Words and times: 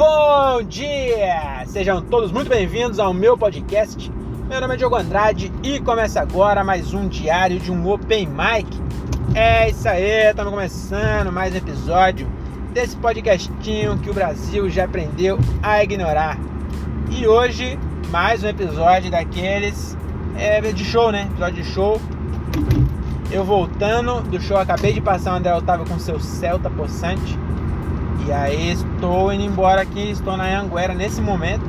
Bom 0.00 0.62
dia! 0.62 1.62
Sejam 1.66 2.00
todos 2.00 2.32
muito 2.32 2.48
bem-vindos 2.48 2.98
ao 2.98 3.12
meu 3.12 3.36
podcast. 3.36 4.10
Meu 4.48 4.58
nome 4.58 4.72
é 4.72 4.76
Diogo 4.78 4.96
Andrade 4.96 5.52
e 5.62 5.78
começa 5.78 6.22
agora 6.22 6.64
mais 6.64 6.94
um 6.94 7.06
diário 7.06 7.60
de 7.60 7.70
um 7.70 7.86
Open 7.86 8.26
Mic. 8.26 8.66
É 9.34 9.68
isso 9.68 9.86
aí, 9.86 10.30
estamos 10.30 10.54
começando 10.54 11.30
mais 11.30 11.52
um 11.52 11.58
episódio 11.58 12.26
desse 12.72 12.96
podcastinho 12.96 13.98
que 13.98 14.08
o 14.08 14.14
Brasil 14.14 14.70
já 14.70 14.86
aprendeu 14.86 15.38
a 15.62 15.84
ignorar. 15.84 16.38
E 17.10 17.26
hoje, 17.26 17.78
mais 18.08 18.42
um 18.42 18.48
episódio 18.48 19.10
daqueles 19.10 19.94
é, 20.34 20.62
de 20.62 20.82
show, 20.82 21.12
né? 21.12 21.28
Episódio 21.30 21.62
de 21.62 21.70
show. 21.70 22.00
Eu 23.30 23.44
voltando 23.44 24.22
do 24.22 24.40
show, 24.40 24.56
acabei 24.56 24.94
de 24.94 25.02
passar 25.02 25.34
o 25.34 25.36
André 25.36 25.54
Otávio 25.54 25.84
com 25.84 25.98
seu 25.98 26.18
Celta 26.18 26.70
possante. 26.70 27.38
E 28.26 28.32
aí 28.32 28.72
estou 28.72 29.32
indo 29.32 29.44
embora 29.44 29.82
aqui, 29.82 30.10
estou 30.10 30.36
na 30.36 30.60
Anguera 30.60 30.94
nesse 30.94 31.20
momento. 31.20 31.64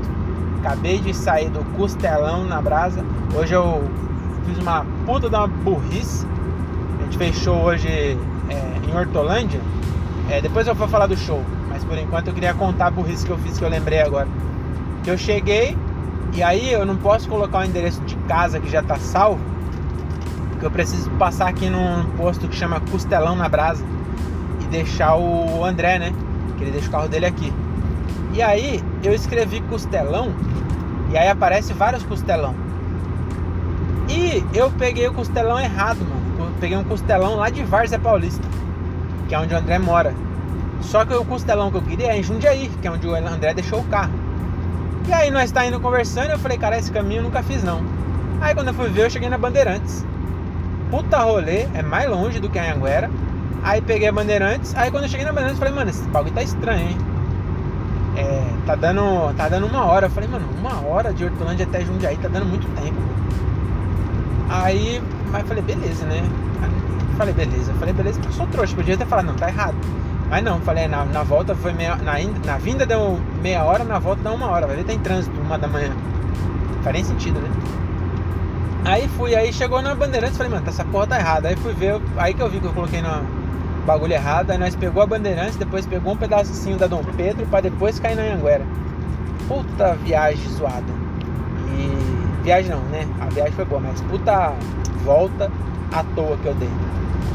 Acabei 0.59 1.00
de 1.00 1.14
sair 1.14 1.50
do 1.50 1.64
Costelão 1.78 2.44
na 2.44 2.62
Brasa. 2.62 3.04
Hoje 3.36 3.54
eu 3.54 3.84
fiz 4.46 4.58
uma 4.59 4.86
puta 5.06 5.28
uma 5.28 5.48
burrice. 5.48 6.26
A 7.00 7.04
gente 7.04 7.18
fez 7.18 7.36
show 7.38 7.56
hoje 7.56 7.88
é, 7.88 8.18
em 8.88 8.95
Hortolândia. 8.95 9.59
É, 10.30 10.42
depois 10.42 10.68
eu 10.68 10.76
vou 10.76 10.88
falar 10.88 11.08
do 11.08 11.18
show, 11.18 11.44
mas 11.70 11.84
por 11.84 11.98
enquanto 11.98 12.28
eu 12.28 12.34
queria 12.34 12.54
contar 12.54 12.88
a 12.88 12.92
burrice 12.92 13.26
que 13.26 13.31
eu 13.31 13.38
fiz 13.40 13.58
que 13.58 13.64
eu 13.64 13.70
lembrei 13.70 14.02
agora. 14.02 14.28
Que 15.04 15.09
eu 15.09 15.18
cheguei 15.18 15.76
e 16.34 16.44
aí 16.44 16.72
eu 16.72 16.86
não 16.86 16.95
posso 16.95 17.28
colocar 17.28 17.59
o 17.59 17.64
endereço 17.64 18.02
de 18.02 18.16
casa 18.28 18.59
que 18.59 18.70
já 18.70 18.84
tá 18.84 18.98
salvo. 18.98 19.40
Que 20.59 20.66
eu 20.66 20.72
preciso 20.72 21.09
passar 21.12 21.48
aqui 21.48 21.70
num 21.70 22.06
posto 22.18 22.48
que 22.48 22.56
chama 22.56 22.80
Costelão 22.92 23.36
na 23.36 23.50
Brasa 23.50 23.84
e 24.62 24.66
deixar 24.66 25.16
o 25.16 25.66
André, 25.66 25.97
né? 25.97 26.14
Que 26.62 26.66
ele 26.66 26.72
deixa 26.72 26.88
o 26.88 26.92
carro 26.92 27.08
dele 27.08 27.26
aqui. 27.26 27.52
E 28.34 28.42
aí 28.42 28.81
eu 29.04 29.14
escrevi 29.14 29.62
costelão 29.62 30.31
e 31.12 31.18
aí 31.18 31.28
aparece 31.28 31.73
vários 31.73 32.03
costelão. 32.03 32.56
E 34.08 34.44
eu 34.53 34.70
peguei 34.72 35.08
o 35.08 35.14
costelão 35.14 35.59
errado, 35.59 36.00
mano. 36.00 36.22
Eu 36.40 36.52
peguei 36.59 36.78
um 36.78 36.84
costelão 36.84 37.36
lá 37.36 37.50
de 37.50 37.64
Várzea 37.64 38.00
Paulista, 38.00 38.48
que 39.28 39.36
é 39.36 39.40
onde 39.40 39.53
o 39.53 39.58
André 39.58 39.80
mora. 39.80 40.14
Só 40.81 41.06
que 41.06 41.14
o 41.14 41.26
costelão 41.26 41.72
que 41.72 41.78
eu 41.78 41.81
queria 41.81 42.14
é 42.14 42.20
em 42.20 42.23
Jundiaí, 42.23 42.70
que 42.81 42.88
é 42.88 42.92
onde 42.92 43.08
o 43.08 43.16
André 43.16 43.53
deixou 43.53 43.80
o 43.80 43.84
carro. 43.86 44.14
E 45.08 45.14
aí 45.14 45.31
nós 45.31 45.52
tá 45.52 45.66
indo 45.66 45.80
conversando, 45.80 46.31
eu 46.31 46.40
falei, 46.40 46.58
cara, 46.58 46.78
esse 46.78 46.92
caminho 46.92 47.20
eu 47.20 47.23
nunca 47.23 47.42
fiz 47.44 47.64
não. 47.64 47.81
Aí 48.40 48.53
quando 48.53 48.70
eu 48.70 48.73
fui 48.73 48.90
ver, 48.90 49.06
eu 49.06 49.09
cheguei 49.09 49.30
na 49.30 49.38
Bandeirantes. 49.38 50.06
Puta 50.90 51.20
rolê, 51.20 51.68
é 51.73 51.81
mais 51.81 52.09
longe 52.09 52.40
do 52.40 52.50
que 52.50 52.59
a 52.59 52.73
Anguera. 52.73 53.09
Aí 53.63 53.81
peguei 53.81 54.07
a 54.07 54.11
Bandeirantes, 54.11 54.75
aí 54.75 54.89
quando 54.89 55.03
eu 55.03 55.09
cheguei 55.09 55.25
na 55.25 55.31
Bandeirantes, 55.31 55.59
falei, 55.59 55.73
mano, 55.73 55.89
esse 55.89 56.02
bagulho 56.09 56.33
tá 56.33 56.41
estranho, 56.41 56.89
hein? 56.89 56.97
É, 58.17 58.44
tá 58.66 58.75
dando, 58.75 59.33
tá 59.35 59.47
dando 59.47 59.67
uma 59.67 59.85
hora. 59.85 60.07
Eu 60.07 60.09
falei, 60.09 60.27
mano, 60.30 60.47
uma 60.59 60.81
hora 60.81 61.13
de 61.13 61.23
Hortolândia 61.23 61.66
até 61.66 61.83
Jundiaí 61.85 62.17
tá 62.17 62.27
dando 62.27 62.45
muito 62.45 62.67
tempo. 62.81 62.97
Aí, 64.49 65.02
mas 65.31 65.47
falei, 65.47 65.63
beleza, 65.63 66.05
né? 66.05 66.22
Falei, 67.17 67.33
beleza. 67.33 67.73
Falei, 67.73 67.94
beleza, 67.94 68.19
porque 68.19 68.33
eu 68.33 68.38
sou 68.38 68.47
trouxa. 68.47 68.75
Podia 68.75 68.97
ter 68.97 69.05
falado, 69.05 69.27
não, 69.27 69.35
tá 69.35 69.47
errado. 69.47 69.75
Mas 70.29 70.44
não, 70.44 70.59
falei, 70.61 70.88
na, 70.88 71.05
na 71.05 71.23
volta 71.23 71.53
foi 71.55 71.73
meia 71.73 71.95
na, 71.97 72.13
na 72.45 72.57
vinda 72.57 72.85
deu 72.85 73.19
meia 73.41 73.63
hora, 73.63 73.83
na 73.83 73.99
volta 73.99 74.23
deu 74.23 74.33
uma 74.33 74.47
hora. 74.47 74.66
Vai 74.66 74.77
ver, 74.77 74.85
tem 74.85 74.99
trânsito, 74.99 75.39
uma 75.39 75.57
da 75.57 75.67
manhã. 75.67 75.89
Não 76.75 76.83
faz 76.83 76.94
nem 76.94 77.03
sentido, 77.03 77.39
né? 77.39 77.49
Aí 78.83 79.07
fui, 79.09 79.35
aí 79.35 79.53
chegou 79.53 79.81
na 79.81 79.94
Bandeirantes, 79.94 80.38
falei, 80.38 80.52
mano, 80.52 80.67
essa 80.67 80.83
porra 80.83 81.07
tá 81.07 81.19
errada. 81.19 81.47
Aí 81.47 81.55
fui 81.55 81.73
ver, 81.73 82.02
aí 82.17 82.33
que 82.33 82.41
eu 82.41 82.49
vi 82.49 82.59
que 82.59 82.66
eu 82.66 82.73
coloquei 82.73 83.02
na 83.02 83.22
bagulho 83.86 84.14
errado. 84.14 84.52
Aí 84.52 84.58
nós 84.58 84.76
pegou 84.76 85.02
a 85.02 85.06
Bandeirantes, 85.06 85.56
depois 85.56 85.86
pegou 85.86 86.14
um 86.14 86.18
pedacinho 86.18 86.78
da 86.78 86.88
Dom 86.88 87.04
Pedro 87.16 87.46
para 87.48 87.62
depois 87.62 88.00
cair 88.00 88.16
na 88.16 88.24
Anguera. 88.24 88.66
Puta 89.47 89.96
viagem 89.96 90.50
zoada. 90.50 90.94
E 91.78 92.44
viagem 92.44 92.72
não, 92.72 92.81
né? 92.86 93.08
A 93.20 93.25
viagem 93.25 93.53
foi 93.53 93.66
boa, 93.66 93.81
mas 93.81 94.02
puta 94.02 94.53
volta 95.03 95.52
à 95.91 96.03
toa 96.16 96.38
que 96.38 96.47
eu 96.47 96.53
dei. 96.56 96.70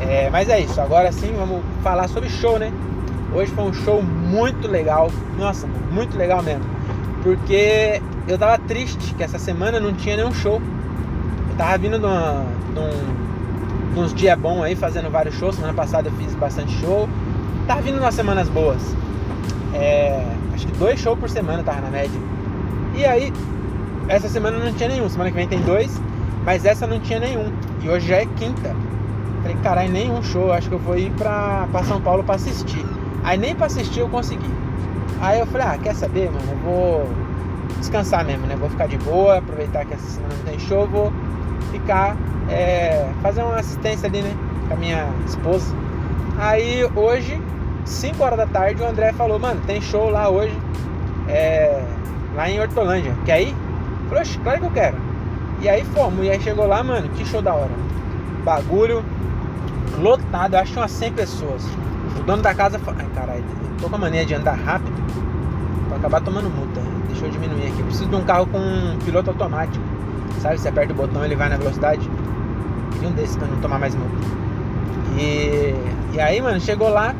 É, 0.00 0.28
mas 0.30 0.48
é 0.48 0.60
isso, 0.60 0.80
agora 0.80 1.10
sim 1.10 1.32
vamos 1.36 1.62
falar 1.82 2.08
sobre 2.08 2.28
show, 2.28 2.58
né? 2.58 2.72
Hoje 3.34 3.50
foi 3.52 3.64
um 3.64 3.72
show 3.72 4.02
muito 4.02 4.68
legal. 4.68 5.10
Nossa, 5.36 5.66
muito 5.90 6.16
legal 6.16 6.42
mesmo. 6.42 6.64
Porque 7.22 8.00
eu 8.28 8.38
tava 8.38 8.58
triste 8.58 9.14
que 9.14 9.22
essa 9.22 9.38
semana 9.38 9.80
não 9.80 9.92
tinha 9.92 10.16
nenhum 10.16 10.32
show. 10.32 10.60
Eu 11.50 11.56
tava 11.56 11.76
vindo 11.78 11.98
de, 11.98 12.06
uma, 12.06 12.44
de 12.72 12.78
um 12.78 13.35
uns 14.00 14.14
dias 14.14 14.38
bons 14.38 14.62
aí, 14.62 14.76
fazendo 14.76 15.10
vários 15.10 15.34
shows. 15.36 15.56
Semana 15.56 15.74
passada 15.74 16.08
eu 16.08 16.12
fiz 16.12 16.34
bastante 16.34 16.72
show. 16.80 17.08
Tá 17.66 17.76
vindo 17.76 17.98
umas 17.98 18.14
semanas 18.14 18.48
boas. 18.48 18.80
É, 19.74 20.24
acho 20.54 20.66
que 20.66 20.72
dois 20.78 21.00
shows 21.00 21.18
por 21.18 21.28
semana 21.28 21.62
tava 21.62 21.80
na 21.80 21.90
média. 21.90 22.20
E 22.94 23.04
aí, 23.04 23.32
essa 24.08 24.28
semana 24.28 24.58
não 24.58 24.72
tinha 24.72 24.88
nenhum. 24.88 25.08
Semana 25.08 25.30
que 25.30 25.36
vem 25.36 25.48
tem 25.48 25.60
dois, 25.60 26.00
mas 26.44 26.64
essa 26.64 26.86
não 26.86 27.00
tinha 27.00 27.18
nenhum. 27.18 27.52
E 27.82 27.88
hoje 27.88 28.08
já 28.08 28.16
é 28.16 28.26
quinta. 28.26 28.74
Falei, 29.42 29.56
caralho, 29.62 29.92
nenhum 29.92 30.22
show. 30.22 30.52
Acho 30.52 30.68
que 30.68 30.74
eu 30.74 30.78
vou 30.78 30.96
ir 30.96 31.10
pra, 31.12 31.66
pra 31.70 31.82
São 31.84 32.00
Paulo 32.00 32.22
pra 32.22 32.36
assistir. 32.36 32.84
Aí 33.24 33.36
nem 33.36 33.54
pra 33.54 33.66
assistir 33.66 34.00
eu 34.00 34.08
consegui. 34.08 34.50
Aí 35.20 35.40
eu 35.40 35.46
falei, 35.46 35.66
ah, 35.66 35.78
quer 35.78 35.94
saber, 35.94 36.30
mano? 36.30 36.44
Eu 36.50 36.58
vou 36.58 37.08
descansar 37.78 38.24
mesmo, 38.24 38.46
né? 38.46 38.56
Vou 38.56 38.68
ficar 38.68 38.86
de 38.86 38.98
boa, 38.98 39.38
aproveitar 39.38 39.84
que 39.84 39.94
essa 39.94 40.06
semana 40.08 40.34
não 40.34 40.44
tem 40.44 40.58
show, 40.58 40.86
vou 40.86 41.12
ficar 41.70 42.16
é, 42.48 43.08
fazer 43.22 43.42
uma 43.42 43.56
assistência 43.56 44.08
ali, 44.08 44.22
né? 44.22 44.34
Com 44.68 44.74
a 44.74 44.76
minha 44.76 45.08
esposa. 45.26 45.74
Aí 46.38 46.88
hoje, 46.94 47.40
5 47.84 48.22
horas 48.22 48.38
da 48.38 48.46
tarde, 48.46 48.82
o 48.82 48.86
André 48.86 49.12
falou, 49.12 49.38
mano, 49.38 49.60
tem 49.66 49.80
show 49.80 50.10
lá 50.10 50.28
hoje. 50.28 50.56
É, 51.28 51.82
lá 52.34 52.48
em 52.48 52.60
Hortolândia. 52.60 53.14
Quer 53.24 53.42
ir? 53.42 53.54
Falei, 54.08 54.24
claro 54.42 54.60
que 54.60 54.66
eu 54.66 54.70
quero. 54.70 54.96
E 55.60 55.68
aí 55.68 55.84
fomos. 55.84 56.24
E 56.24 56.30
aí 56.30 56.40
chegou 56.40 56.66
lá, 56.66 56.82
mano, 56.82 57.08
que 57.10 57.24
show 57.24 57.42
da 57.42 57.54
hora. 57.54 57.70
Bagulho 58.44 59.04
lotado, 59.98 60.54
acho 60.56 60.72
que 60.72 60.78
umas 60.78 60.90
100 60.90 61.12
pessoas. 61.12 61.64
O 62.18 62.22
dono 62.22 62.42
da 62.42 62.54
casa 62.54 62.78
falou, 62.78 63.00
ai 63.00 63.08
caralho, 63.14 63.44
tô 63.80 63.88
com 63.88 63.96
a 63.96 63.98
mania 63.98 64.24
de 64.24 64.34
andar 64.34 64.54
rápido. 64.54 64.94
Vou 65.88 65.96
acabar 65.96 66.20
tomando 66.20 66.50
multa. 66.50 66.80
Deixa 67.08 67.26
eu 67.26 67.30
diminuir 67.30 67.68
aqui. 67.68 67.80
Eu 67.80 67.86
preciso 67.86 68.08
de 68.08 68.16
um 68.16 68.24
carro 68.24 68.46
com 68.46 68.60
piloto 69.04 69.30
automático. 69.30 69.82
Sabe, 70.40 70.58
você 70.58 70.68
aperta 70.68 70.92
o 70.92 70.96
botão 70.96 71.24
ele 71.24 71.36
vai 71.36 71.48
na 71.48 71.56
velocidade. 71.56 72.08
Queria 72.92 73.08
um 73.08 73.12
desses 73.12 73.36
pra 73.36 73.46
não 73.46 73.60
tomar 73.60 73.78
mais 73.78 73.94
multa. 73.94 74.14
E, 75.18 75.74
e 76.14 76.20
aí, 76.20 76.40
mano, 76.40 76.60
chegou 76.60 76.88
lá 76.88 77.14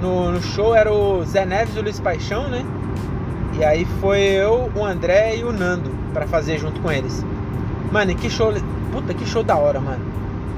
no, 0.00 0.32
no, 0.32 0.42
show, 0.42 0.74
era 0.74 0.92
o 0.92 1.24
Zé 1.24 1.44
Neves 1.44 1.74
e 1.76 1.78
o 1.78 1.82
Luiz 1.82 2.00
Paixão, 2.00 2.48
né? 2.48 2.64
E 3.58 3.64
aí 3.64 3.84
foi 4.00 4.20
eu, 4.20 4.70
o 4.74 4.84
André 4.84 5.36
e 5.36 5.44
o 5.44 5.52
Nando 5.52 5.90
para 6.12 6.26
fazer 6.26 6.58
junto 6.58 6.80
com 6.80 6.90
eles. 6.90 7.24
Mano, 7.92 8.10
e 8.10 8.14
que 8.14 8.28
show. 8.28 8.52
Puta, 8.92 9.14
que 9.14 9.26
show 9.26 9.42
da 9.42 9.56
hora, 9.56 9.80
mano. 9.80 10.04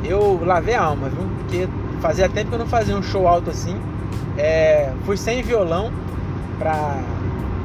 Eu 0.04 0.40
lavei 0.44 0.74
a 0.74 0.82
alma, 0.82 1.08
viu? 1.08 1.26
Porque 1.40 1.68
fazia 2.00 2.28
tempo 2.28 2.48
que 2.48 2.54
eu 2.54 2.58
não 2.58 2.66
fazia 2.66 2.96
um 2.96 3.02
show 3.02 3.26
alto 3.28 3.50
assim. 3.50 3.76
É, 4.36 4.90
fui 5.04 5.16
sem 5.16 5.42
violão 5.42 5.90
pra, 6.58 6.98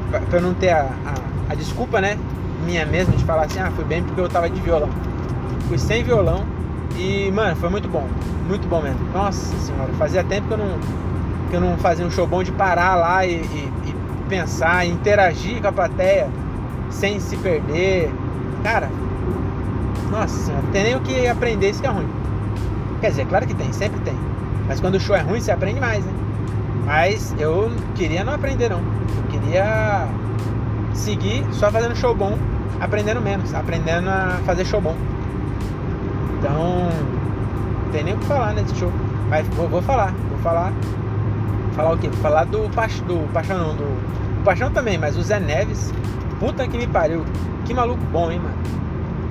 pra, 0.10 0.20
pra 0.20 0.40
eu 0.40 0.42
não 0.42 0.54
ter 0.54 0.70
a, 0.70 0.90
a, 1.06 1.52
a 1.52 1.56
desculpa, 1.56 2.02
né? 2.02 2.18
Minha 2.66 2.86
mesmo 2.86 3.16
de 3.16 3.24
falar 3.24 3.44
assim, 3.44 3.60
ah, 3.60 3.72
fui 3.76 3.86
bem 3.86 4.04
porque 4.04 4.20
eu 4.20 4.28
tava 4.28 4.50
de 4.50 4.60
violão. 4.60 4.90
Fui 5.68 5.78
sem 5.78 6.04
violão 6.04 6.44
e, 6.98 7.32
mano, 7.32 7.56
foi 7.56 7.70
muito 7.70 7.88
bom. 7.88 8.08
Muito 8.48 8.68
bom 8.68 8.82
mesmo. 8.82 9.00
Nossa 9.14 9.56
senhora, 9.60 9.92
fazia 9.94 10.24
tempo 10.24 10.48
que 10.48 10.54
eu 10.54 10.58
não, 10.58 10.80
que 11.50 11.56
eu 11.56 11.62
não 11.62 11.78
fazia 11.78 12.06
um 12.06 12.12
show 12.12 12.28
bom 12.28 12.44
de 12.44 12.52
parar 12.52 12.96
lá 12.96 13.26
e, 13.26 13.36
e, 13.36 13.72
e 13.86 13.96
pensar, 14.28 14.86
interagir 14.86 15.62
com 15.62 15.68
a 15.68 15.72
plateia 15.72 16.28
sem 16.90 17.20
se 17.20 17.38
perder. 17.38 18.12
Cara, 18.64 18.90
nossa 20.12 20.46
senhora, 20.46 20.64
tem 20.72 20.84
nem 20.84 20.96
o 20.96 21.02
que 21.02 21.28
aprender, 21.28 21.70
isso 21.70 21.82
que 21.82 21.88
é 21.88 21.92
ruim. 21.92 22.08
Quer 23.02 23.10
dizer, 23.10 23.26
claro 23.28 23.46
que 23.46 23.54
tem, 23.54 23.72
sempre 23.74 24.00
tem. 24.02 24.16
Mas 24.68 24.80
quando 24.80 24.96
o 24.96 25.00
show 25.00 25.16
é 25.16 25.22
ruim, 25.22 25.40
você 25.40 25.52
aprende 25.52 25.80
mais, 25.80 26.04
né? 26.04 26.12
Mas 26.86 27.36
eu 27.40 27.72
queria 27.96 28.24
não 28.24 28.34
aprender 28.34 28.70
não. 28.70 28.80
Eu 28.80 29.24
queria 29.30 30.08
seguir 30.94 31.46
só 31.52 31.72
fazendo 31.72 31.96
show 31.96 32.16
bom 32.16 32.38
aprendendo 32.80 33.22
menos, 33.22 33.54
aprendendo 33.54 34.10
a 34.10 34.40
fazer 34.46 34.66
show 34.66 34.82
bom. 34.82 34.96
Então, 36.40 36.90
não 37.84 37.92
tem 37.92 38.04
nem 38.04 38.14
o 38.14 38.18
que 38.18 38.26
falar 38.26 38.54
nesse 38.54 38.76
show. 38.76 38.92
Mas 39.30 39.48
vou, 39.50 39.68
vou 39.68 39.82
falar, 39.82 40.14
vou 40.30 40.38
falar. 40.40 40.74
Falar 41.76 41.94
o 41.94 41.98
quê? 41.98 42.08
Vou 42.08 42.22
falar 42.22 42.46
do, 42.46 42.68
do 42.68 43.34
Paixão 43.34 43.58
não, 43.58 43.76
do, 43.76 43.84
do 43.84 44.44
Paixão 44.44 44.72
também, 44.72 44.98
mas 44.98 45.18
o 45.18 45.22
Zé 45.22 45.40
Neves, 45.40 45.94
puta 46.40 46.68
que 46.68 46.78
me 46.78 46.88
pariu. 46.88 47.26
Que 47.66 47.74
maluco 47.74 48.02
bom, 48.12 48.32
hein, 48.32 48.40
mano. 48.40 48.56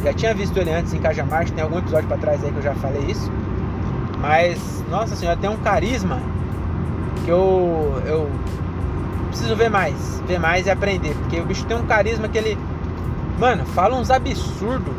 Já 0.02 0.12
tinha 0.12 0.34
visto 0.34 0.56
ele 0.58 0.70
antes 0.70 0.92
em 0.92 0.98
Cajamar, 0.98 1.48
tem 1.48 1.64
algum 1.64 1.78
episódio 1.78 2.06
pra 2.06 2.18
trás 2.18 2.44
aí 2.44 2.50
que 2.50 2.58
eu 2.58 2.62
já 2.62 2.74
falei 2.74 3.02
isso. 3.04 3.30
Mas, 4.20 4.84
nossa 4.90 5.16
senhora, 5.16 5.36
tem 5.38 5.48
um 5.48 5.56
carisma 5.56 6.18
que 7.24 7.30
eu, 7.30 8.02
eu 8.04 8.30
preciso 9.28 9.56
ver 9.56 9.70
mais, 9.70 10.22
ver 10.26 10.38
mais 10.38 10.66
e 10.66 10.70
aprender. 10.70 11.14
Porque 11.14 11.40
o 11.40 11.44
bicho 11.44 11.64
tem 11.64 11.76
um 11.76 11.86
carisma 11.86 12.28
que 12.28 12.36
ele 12.36 12.58
Mano, 13.38 13.64
fala 13.66 13.96
uns 13.96 14.10
absurdos 14.10 14.94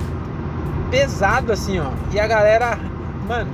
pesado 0.92 1.52
assim, 1.52 1.80
ó. 1.80 1.90
E 2.12 2.20
a 2.20 2.28
galera, 2.28 2.78
mano, 3.28 3.50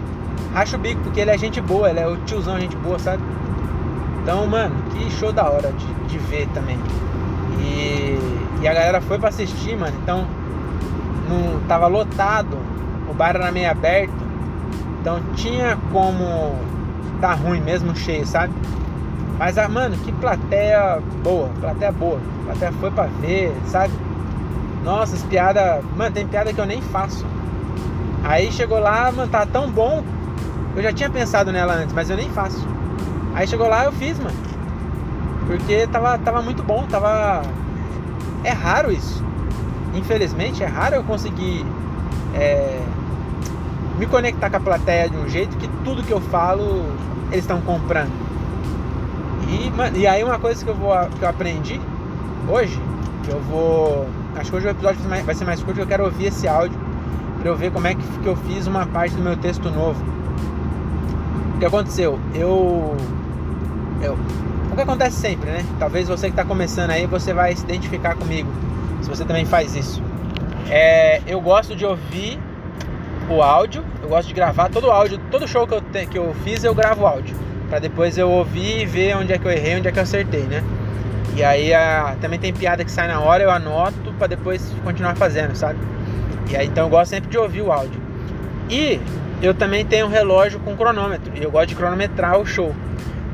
racha 0.54 0.76
o 0.76 0.80
bico 0.80 1.02
porque 1.02 1.20
ele 1.20 1.32
é 1.32 1.38
gente 1.38 1.62
boa, 1.62 1.90
ele 1.90 2.00
é 2.00 2.08
o 2.08 2.18
tiozão 2.18 2.60
gente 2.60 2.76
boa, 2.78 3.00
sabe? 3.00 3.24
Então, 4.22 4.46
mano, 4.48 4.76
que 4.92 5.10
show 5.12 5.32
da 5.32 5.50
hora 5.50 5.72
de, 5.72 5.94
de 6.08 6.18
ver 6.18 6.48
também. 6.54 6.78
E, 7.60 8.18
e 8.62 8.68
a 8.68 8.74
galera 8.74 9.02
foi 9.02 9.18
pra 9.18 9.30
assistir, 9.30 9.76
mano. 9.76 9.96
Então, 10.04 10.28
não, 11.30 11.60
tava 11.68 11.88
lotado, 11.88 12.58
o 13.10 13.14
bar 13.14 13.36
era 13.36 13.52
meio 13.52 13.70
aberto. 13.70 14.14
Então 15.00 15.20
tinha 15.36 15.78
como 15.92 16.56
tá 17.20 17.34
ruim 17.34 17.62
mesmo 17.62 17.96
cheio, 17.96 18.26
sabe? 18.26 18.54
Mas, 19.38 19.58
ah, 19.58 19.68
mano, 19.68 19.96
que 19.98 20.12
plateia 20.12 21.00
boa, 21.24 21.50
plateia 21.60 21.92
boa. 21.92 22.20
Plateia 22.46 22.72
foi 22.74 22.92
pra 22.92 23.08
ver, 23.20 23.52
sabe? 23.66 23.92
Nossa, 24.84 25.16
as 25.16 25.24
piadas. 25.24 25.84
Mano, 25.96 26.12
tem 26.12 26.28
piada 26.28 26.54
que 26.54 26.60
eu 26.60 26.66
nem 26.66 26.82
faço. 26.82 27.26
Aí 28.24 28.52
chegou 28.52 28.80
lá, 28.80 29.12
mano, 29.12 29.32
tá 29.32 29.46
tão 29.46 29.70
bom. 29.70 30.04
Eu 30.76 30.84
já 30.84 30.94
tinha 30.94 31.10
pensado 31.10 31.52
nela 31.52 31.74
antes, 31.74 31.94
mas 31.94 32.10
eu 32.10 32.18
nem 32.18 32.30
faço. 32.30 32.66
Aí 33.34 33.48
chegou 33.48 33.68
lá, 33.68 33.86
eu 33.86 33.92
fiz, 33.92 34.18
mano. 34.20 34.36
Porque 35.48 35.88
tava, 35.88 36.18
tava 36.18 36.42
muito 36.42 36.64
bom, 36.64 36.86
tava. 36.88 37.42
É 38.44 38.52
raro 38.52 38.92
isso. 38.92 39.24
Infelizmente, 39.94 40.64
é 40.64 40.66
raro 40.66 40.96
eu 40.96 41.04
conseguir 41.04 41.66
é... 42.34 42.80
me 43.98 44.06
conectar 44.06 44.50
com 44.50 44.58
a 44.58 44.60
plateia 44.60 45.10
de 45.10 45.18
um 45.18 45.28
jeito 45.28 45.58
que 45.58 45.68
tudo 45.84 46.04
que 46.04 46.12
eu 46.12 46.22
falo 46.22 46.86
eles 47.32 47.44
estão 47.44 47.62
comprando. 47.62 48.12
E, 49.48 50.00
e 50.00 50.08
aí 50.08 50.24
uma 50.24 50.38
coisa 50.38 50.64
que 50.64 50.70
eu, 50.70 50.76
vou, 50.76 50.94
que 51.18 51.24
eu 51.24 51.30
aprendi 51.30 51.80
hoje, 52.48 52.80
que 53.24 53.32
eu 53.32 53.40
vou. 53.42 54.08
Acho 54.42 54.50
que 54.50 54.58
hoje 54.58 54.66
o 54.66 54.70
episódio 54.72 55.00
vai 55.24 55.36
ser 55.36 55.46
mais 55.46 55.62
curto, 55.62 55.80
eu 55.80 55.86
quero 55.86 56.04
ouvir 56.04 56.26
esse 56.26 56.48
áudio 56.48 56.76
para 57.40 57.48
eu 57.48 57.56
ver 57.56 57.72
como 57.72 57.86
é 57.86 57.94
que, 57.94 58.02
eu 58.26 58.36
fiz 58.36 58.66
uma 58.66 58.88
parte 58.88 59.14
do 59.14 59.22
meu 59.22 59.38
texto 59.38 59.70
novo. 59.70 60.04
O 61.56 61.60
que 61.60 61.66
aconteceu? 61.66 62.20
Eu. 62.34 62.98
eu 64.02 64.18
o 64.72 64.76
que 64.76 64.82
acontece 64.82 65.18
sempre, 65.18 65.52
né? 65.52 65.64
Talvez 65.78 66.08
você 66.08 66.26
que 66.26 66.34
está 66.34 66.44
começando 66.44 66.90
aí, 66.90 67.06
você 67.06 67.36
vai 67.36 67.56
se 67.56 67.64
identificar 67.66 68.16
comigo. 68.16 68.50
Se 69.04 69.10
você 69.10 69.24
também 69.24 69.46
faz 69.46 69.76
isso. 69.76 70.02
É, 70.72 71.22
eu 71.28 71.40
gosto 71.40 71.76
de 71.76 71.86
ouvir 71.86 72.40
o 73.30 73.44
áudio, 73.44 73.86
eu 74.02 74.10
gosto 74.10 74.28
de 74.28 74.34
gravar 74.34 74.70
todo 74.70 74.88
o 74.88 74.92
áudio, 74.92 75.20
todo 75.30 75.48
show 75.48 75.68
que 75.68 75.76
eu, 75.76 75.82
te, 75.82 76.08
que 76.08 76.18
eu 76.18 76.34
fiz 76.44 76.64
eu 76.64 76.74
gravo 76.74 77.06
áudio 77.06 77.36
para 77.70 77.78
depois 77.78 78.18
eu 78.18 78.30
ouvir 78.30 78.82
e 78.82 78.86
ver 78.88 79.16
onde 79.16 79.34
é 79.34 79.38
que 79.38 79.46
eu 79.46 79.52
errei, 79.52 79.78
onde 79.78 79.88
é 79.88 79.92
que 79.92 80.00
eu 80.00 80.04
acertei, 80.04 80.44
né? 80.44 80.64
E 81.36 81.44
aí 81.44 81.72
a, 81.76 82.16
também 82.20 82.40
tem 82.40 82.52
piada 82.52 82.84
que 82.84 82.92
sai 82.92 83.08
na 83.08 83.20
hora, 83.20 83.44
eu 83.44 83.52
anoto 83.52 84.01
para 84.18 84.28
depois 84.28 84.74
continuar 84.84 85.16
fazendo, 85.16 85.56
sabe? 85.56 85.80
E 86.50 86.56
aí 86.56 86.68
então 86.68 86.86
eu 86.86 86.90
gosto 86.90 87.12
sempre 87.12 87.30
de 87.30 87.38
ouvir 87.38 87.62
o 87.62 87.72
áudio. 87.72 88.00
E 88.70 89.00
eu 89.42 89.54
também 89.54 89.86
tenho 89.86 90.06
um 90.06 90.10
relógio 90.10 90.60
com 90.60 90.76
cronômetro, 90.76 91.32
e 91.36 91.44
eu 91.44 91.52
gosto 91.52 91.70
de 91.70 91.76
cronometrar 91.76 92.40
o 92.40 92.46
show. 92.46 92.76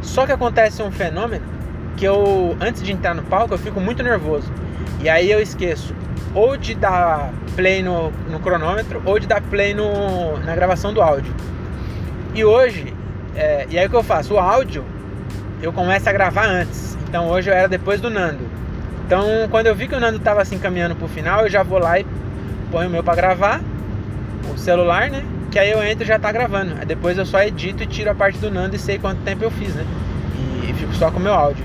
Só 0.02 0.26
que 0.26 0.32
acontece 0.32 0.82
um 0.82 0.92
fenômeno 0.92 1.44
que 1.98 2.06
eu 2.06 2.56
antes 2.62 2.82
de 2.84 2.92
entrar 2.92 3.16
no 3.16 3.24
palco 3.24 3.54
eu 3.54 3.58
fico 3.58 3.82
muito 3.82 4.04
nervoso. 4.04 4.52
E 5.02 5.10
aí 5.10 5.32
eu 5.32 5.42
esqueço 5.42 5.94
ou 6.34 6.56
de 6.56 6.76
dar 6.76 7.32
play 7.56 7.82
no, 7.82 8.12
no 8.30 8.40
cronômetro 8.40 9.02
ou 9.06 9.20
de 9.20 9.28
dar 9.28 9.42
play 9.42 9.74
no, 9.74 10.38
na 10.40 10.56
gravação 10.56 10.94
do 10.94 11.02
áudio. 11.02 11.34
E 12.34 12.46
hoje 12.46 12.94
é, 13.36 13.68
e 13.70 13.78
aí 13.78 13.88
o 13.88 13.90
que 13.90 13.96
eu 13.96 14.04
faço? 14.04 14.36
O 14.36 14.40
áudio 14.40 14.84
eu 15.62 15.74
começo 15.74 16.08
a 16.08 16.12
gravar 16.12 16.46
antes. 16.46 16.98
Então 17.10 17.30
hoje 17.30 17.50
eu 17.50 17.54
era 17.54 17.68
depois 17.68 18.00
do 18.00 18.10
Nando. 18.10 18.57
Então 19.08 19.26
quando 19.50 19.68
eu 19.68 19.76
vi 19.76 19.88
que 19.88 19.96
o 19.96 20.00
Nando 20.02 20.20
tava 20.20 20.42
assim 20.42 20.60
caminhando 20.60 20.94
pro 20.94 21.08
final, 21.08 21.44
eu 21.44 21.50
já 21.50 21.64
vou 21.64 21.80
lá 21.80 21.98
e 21.98 22.06
ponho 22.70 22.90
o 22.90 22.92
meu 22.92 23.02
para 23.02 23.16
gravar, 23.16 23.62
o 24.54 24.58
celular, 24.58 25.10
né? 25.10 25.24
Que 25.50 25.58
aí 25.58 25.72
eu 25.72 25.82
entro 25.82 26.04
e 26.04 26.08
já 26.08 26.20
tá 26.20 26.30
gravando. 26.30 26.76
Aí 26.78 26.86
depois 26.86 27.18
eu 27.18 27.26
só 27.26 27.42
edito 27.42 27.82
e 27.82 27.88
tiro 27.88 28.12
a 28.12 28.16
parte 28.16 28.38
do 28.38 28.52
Nando 28.52 28.76
e 28.76 28.80
sei 28.80 29.00
quanto 29.00 29.22
tempo 29.22 29.46
eu 29.46 29.50
fiz, 29.50 29.74
né? 29.74 29.86
E, 30.68 30.74
fico 30.74 30.94
só 30.96 31.10
com 31.10 31.20
o 31.20 31.24
meu 31.24 31.34
áudio. 31.34 31.64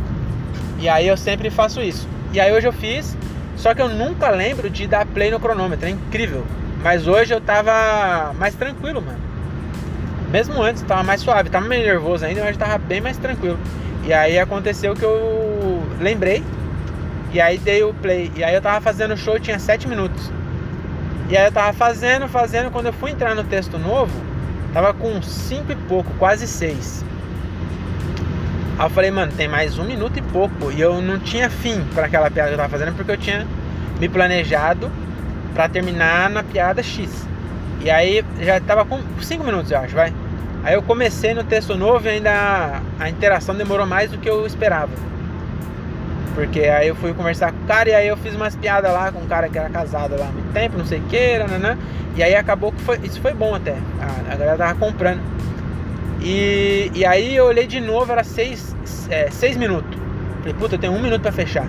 E 0.78 0.88
aí 0.88 1.08
eu 1.08 1.16
sempre 1.16 1.50
faço 1.50 1.82
isso. 1.82 2.08
E 2.32 2.40
aí 2.40 2.52
hoje 2.52 2.68
eu 2.68 2.72
fiz, 2.72 3.16
só 3.56 3.74
que 3.74 3.82
eu 3.82 3.88
nunca 3.88 4.30
lembro 4.30 4.70
de 4.70 4.86
dar 4.86 5.04
play 5.04 5.28
no 5.28 5.40
cronômetro, 5.40 5.84
é 5.84 5.90
incrível. 5.90 6.44
Mas 6.80 7.08
hoje 7.08 7.34
eu 7.34 7.40
tava 7.40 8.32
mais 8.38 8.54
tranquilo, 8.54 9.02
mano. 9.02 9.18
Mesmo 10.30 10.62
antes 10.62 10.82
tava 10.82 11.02
mais 11.02 11.20
suave, 11.20 11.50
tava 11.50 11.66
meio 11.66 11.84
nervoso 11.84 12.24
ainda, 12.24 12.44
mas 12.44 12.56
tava 12.56 12.78
bem 12.78 13.00
mais 13.00 13.16
tranquilo. 13.18 13.58
E 14.04 14.12
aí 14.12 14.38
aconteceu 14.38 14.94
que 14.94 15.02
eu 15.02 15.82
lembrei 16.00 16.42
e 17.32 17.40
aí 17.40 17.58
dei 17.58 17.82
o 17.82 17.94
play. 17.94 18.31
E 18.37 18.44
aí 18.44 18.55
eu 18.55 18.61
tava 18.61 18.81
fazendo 18.81 19.14
o 19.14 19.17
show, 19.17 19.38
tinha 19.40 19.58
7 19.58 19.88
minutos. 19.88 20.31
E 21.29 21.37
aí 21.37 21.46
eu 21.46 21.52
tava 21.52 21.73
fazendo, 21.73 22.29
fazendo, 22.29 22.70
quando 22.70 22.87
eu 22.87 22.93
fui 22.93 23.11
entrar 23.11 23.34
no 23.34 23.43
texto 23.43 23.79
novo, 23.79 24.12
tava 24.73 24.93
com 24.93 25.23
5 25.23 25.73
e 25.73 25.76
pouco, 25.76 26.12
quase 26.19 26.46
6. 26.46 27.05
Aí 28.79 28.87
eu 28.87 28.90
falei, 28.90 29.11
mano, 29.11 29.32
tem 29.32 29.49
mais 29.49 29.79
um 29.79 29.84
minuto 29.84 30.19
e 30.19 30.23
pouco. 30.23 30.70
E 30.70 30.81
eu 30.81 31.00
não 31.00 31.19
tinha 31.19 31.49
fim 31.49 31.82
para 31.94 32.06
aquela 32.06 32.31
piada 32.31 32.49
que 32.49 32.55
eu 32.55 32.58
tava 32.58 32.69
fazendo, 32.69 32.94
porque 32.94 33.12
eu 33.12 33.17
tinha 33.17 33.46
me 33.99 34.08
planejado 34.08 34.90
para 35.55 35.69
terminar 35.69 36.29
na 36.29 36.43
piada 36.43 36.82
X. 36.82 37.26
E 37.81 37.90
aí 37.90 38.25
já 38.40 38.61
tava 38.61 38.84
com 38.84 39.00
5 39.20 39.43
minutos, 39.43 39.70
eu 39.70 39.79
acho, 39.79 39.94
vai. 39.94 40.12
Aí 40.64 40.75
eu 40.75 40.82
comecei 40.82 41.34
no 41.34 41.43
texto 41.43 41.76
novo 41.76 42.06
e 42.06 42.11
ainda 42.11 42.81
a 43.00 43.08
interação 43.08 43.55
demorou 43.55 43.87
mais 43.87 44.11
do 44.11 44.19
que 44.19 44.29
eu 44.29 44.46
esperava. 44.46 44.90
Porque 46.34 46.61
aí 46.61 46.88
eu 46.88 46.94
fui 46.94 47.12
conversar 47.12 47.52
com 47.52 47.62
o 47.64 47.67
cara 47.67 47.90
e 47.90 47.94
aí 47.94 48.08
eu 48.08 48.17
fiz 48.17 48.34
umas 48.34 48.56
piadas 48.56 48.90
lá 48.90 49.12
com 49.12 49.20
um 49.20 49.26
cara 49.26 49.49
que 49.49 49.58
era 49.58 49.69
casado 49.69 50.19
lá 50.19 50.26
há 50.26 50.32
muito 50.32 50.52
tempo, 50.52 50.79
não 50.79 50.87
sei 50.87 50.99
o 50.99 51.02
que, 51.02 51.38
né? 51.38 51.76
E 52.17 52.23
aí 52.23 52.34
acabou 52.34 52.73
que 52.73 52.81
foi, 52.82 52.99
isso 53.02 53.20
foi 53.20 53.34
bom 53.34 53.55
até. 53.55 53.76
A, 54.00 54.32
a 54.32 54.37
galera 54.37 54.56
tava 54.56 54.75
comprando. 54.79 55.20
E, 56.20 56.90
e 56.94 57.05
aí 57.05 57.34
eu 57.34 57.46
olhei 57.46 57.67
de 57.67 57.81
novo, 57.81 58.12
era 58.12 58.25
seis, 58.25 58.75
é, 59.11 59.29
seis 59.31 59.56
minutos. 59.56 59.99
Falei, 60.38 60.55
puta, 60.55 60.75
eu 60.76 60.79
tenho 60.79 60.93
um 60.93 61.02
minuto 61.02 61.20
para 61.20 61.32
fechar. 61.32 61.67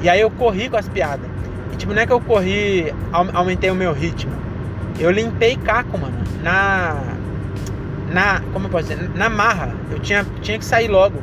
E 0.00 0.08
aí 0.08 0.20
eu 0.20 0.30
corri 0.30 0.68
com 0.68 0.76
as 0.76 0.88
piadas. 0.88 1.28
E 1.72 1.76
tipo, 1.76 1.92
não 1.92 2.02
é 2.02 2.06
que 2.06 2.12
eu 2.12 2.20
corri, 2.20 2.94
aumentei 3.10 3.70
o 3.70 3.74
meu 3.74 3.92
ritmo. 3.92 4.32
Eu 4.98 5.10
limpei 5.10 5.56
caco, 5.56 5.98
mano. 5.98 6.16
Na 6.42 7.14
na, 8.14 8.40
como 8.52 8.66
eu 8.66 8.70
posso 8.70 8.88
dizer, 8.88 9.10
na 9.14 9.28
marra. 9.28 9.74
Eu 9.90 9.98
tinha, 9.98 10.24
tinha 10.40 10.58
que 10.58 10.64
sair 10.64 10.88
logo. 10.88 11.20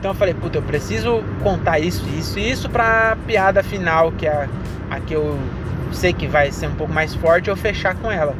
Então 0.00 0.12
eu 0.12 0.14
falei, 0.14 0.32
puta, 0.32 0.56
eu 0.56 0.62
preciso 0.62 1.22
contar 1.42 1.78
isso, 1.78 2.02
isso 2.18 2.38
e 2.38 2.50
isso 2.50 2.70
pra 2.70 3.18
piada 3.26 3.62
final, 3.62 4.10
que 4.12 4.26
é 4.26 4.48
a, 4.90 4.96
a 4.96 4.98
que 5.00 5.12
eu 5.12 5.38
sei 5.92 6.14
que 6.14 6.26
vai 6.26 6.50
ser 6.50 6.68
um 6.68 6.74
pouco 6.74 6.90
mais 6.90 7.14
forte, 7.14 7.50
eu 7.50 7.56
fechar 7.56 7.94
com 7.94 8.10
ela. 8.10 8.34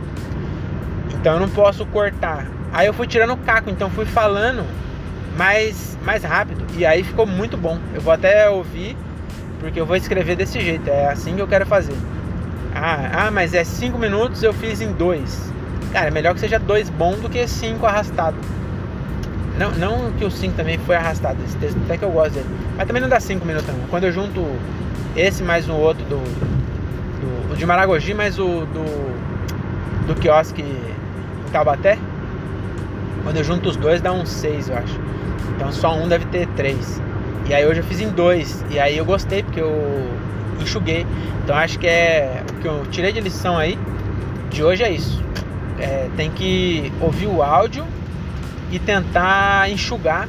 Então 1.12 1.34
eu 1.34 1.40
não 1.40 1.50
posso 1.50 1.84
cortar. 1.84 2.46
Aí 2.72 2.86
eu 2.86 2.94
fui 2.94 3.06
tirando 3.06 3.34
o 3.34 3.36
caco, 3.36 3.68
então 3.68 3.90
fui 3.90 4.06
falando 4.06 4.66
mais, 5.36 5.98
mais 6.02 6.24
rápido. 6.24 6.64
E 6.78 6.86
aí 6.86 7.04
ficou 7.04 7.26
muito 7.26 7.58
bom. 7.58 7.78
Eu 7.92 8.00
vou 8.00 8.14
até 8.14 8.48
ouvir, 8.48 8.96
porque 9.58 9.78
eu 9.78 9.84
vou 9.84 9.96
escrever 9.96 10.36
desse 10.36 10.58
jeito. 10.60 10.88
É 10.88 11.08
assim 11.08 11.36
que 11.36 11.42
eu 11.42 11.48
quero 11.48 11.66
fazer. 11.66 11.96
Ah, 12.74 13.26
ah 13.26 13.30
mas 13.30 13.52
é 13.52 13.64
5 13.64 13.98
minutos, 13.98 14.42
eu 14.42 14.54
fiz 14.54 14.80
em 14.80 14.92
2. 14.92 15.52
Cara, 15.92 16.08
é 16.08 16.10
melhor 16.10 16.32
que 16.32 16.40
seja 16.40 16.58
dois 16.58 16.88
bom 16.88 17.18
do 17.18 17.28
que 17.28 17.46
cinco 17.48 17.84
arrastado. 17.84 18.36
Não, 19.60 19.70
não 19.72 20.12
que 20.12 20.24
o 20.24 20.30
5 20.30 20.56
também 20.56 20.78
foi 20.78 20.96
arrastado, 20.96 21.36
esse 21.44 21.54
texto 21.58 21.78
até 21.84 21.98
que 21.98 22.02
eu 22.02 22.10
gosto 22.10 22.32
dele. 22.32 22.46
Mas 22.78 22.86
também 22.86 23.02
não 23.02 23.10
dá 23.10 23.20
5 23.20 23.44
minutos 23.44 23.68
não. 23.68 23.86
Quando 23.90 24.04
eu 24.04 24.12
junto 24.12 24.42
esse 25.14 25.42
mais 25.42 25.68
um 25.68 25.74
outro 25.74 26.02
do, 26.06 26.16
do, 26.16 27.54
de 27.54 27.66
Maragogi 27.66 28.14
mais 28.14 28.38
o 28.38 28.64
do, 28.64 30.06
do 30.06 30.14
quiosque 30.18 30.62
em 30.62 31.50
Taubaté, 31.52 31.98
quando 33.22 33.36
eu 33.36 33.44
junto 33.44 33.68
os 33.68 33.76
dois 33.76 34.00
dá 34.00 34.14
uns 34.14 34.30
6, 34.30 34.70
eu 34.70 34.78
acho. 34.78 34.98
Então 35.54 35.70
só 35.70 35.94
um 35.94 36.08
deve 36.08 36.24
ter 36.24 36.48
3. 36.56 37.02
E 37.46 37.52
aí 37.52 37.66
hoje 37.66 37.80
eu 37.80 37.84
fiz 37.84 38.00
em 38.00 38.08
dois. 38.08 38.64
E 38.70 38.78
aí 38.78 38.96
eu 38.96 39.04
gostei 39.04 39.42
porque 39.42 39.60
eu 39.60 40.08
enxuguei. 40.58 41.06
Então 41.44 41.54
acho 41.54 41.78
que 41.78 41.86
é 41.86 42.42
o 42.50 42.62
que 42.62 42.66
eu 42.66 42.86
tirei 42.90 43.12
de 43.12 43.20
lição 43.20 43.58
aí 43.58 43.78
de 44.48 44.64
hoje 44.64 44.82
é 44.82 44.90
isso 44.90 45.22
é, 45.80 46.08
tem 46.16 46.30
que 46.30 46.92
ouvir 47.00 47.26
o 47.26 47.42
áudio 47.42 47.84
e 48.70 48.78
tentar 48.78 49.70
enxugar, 49.70 50.28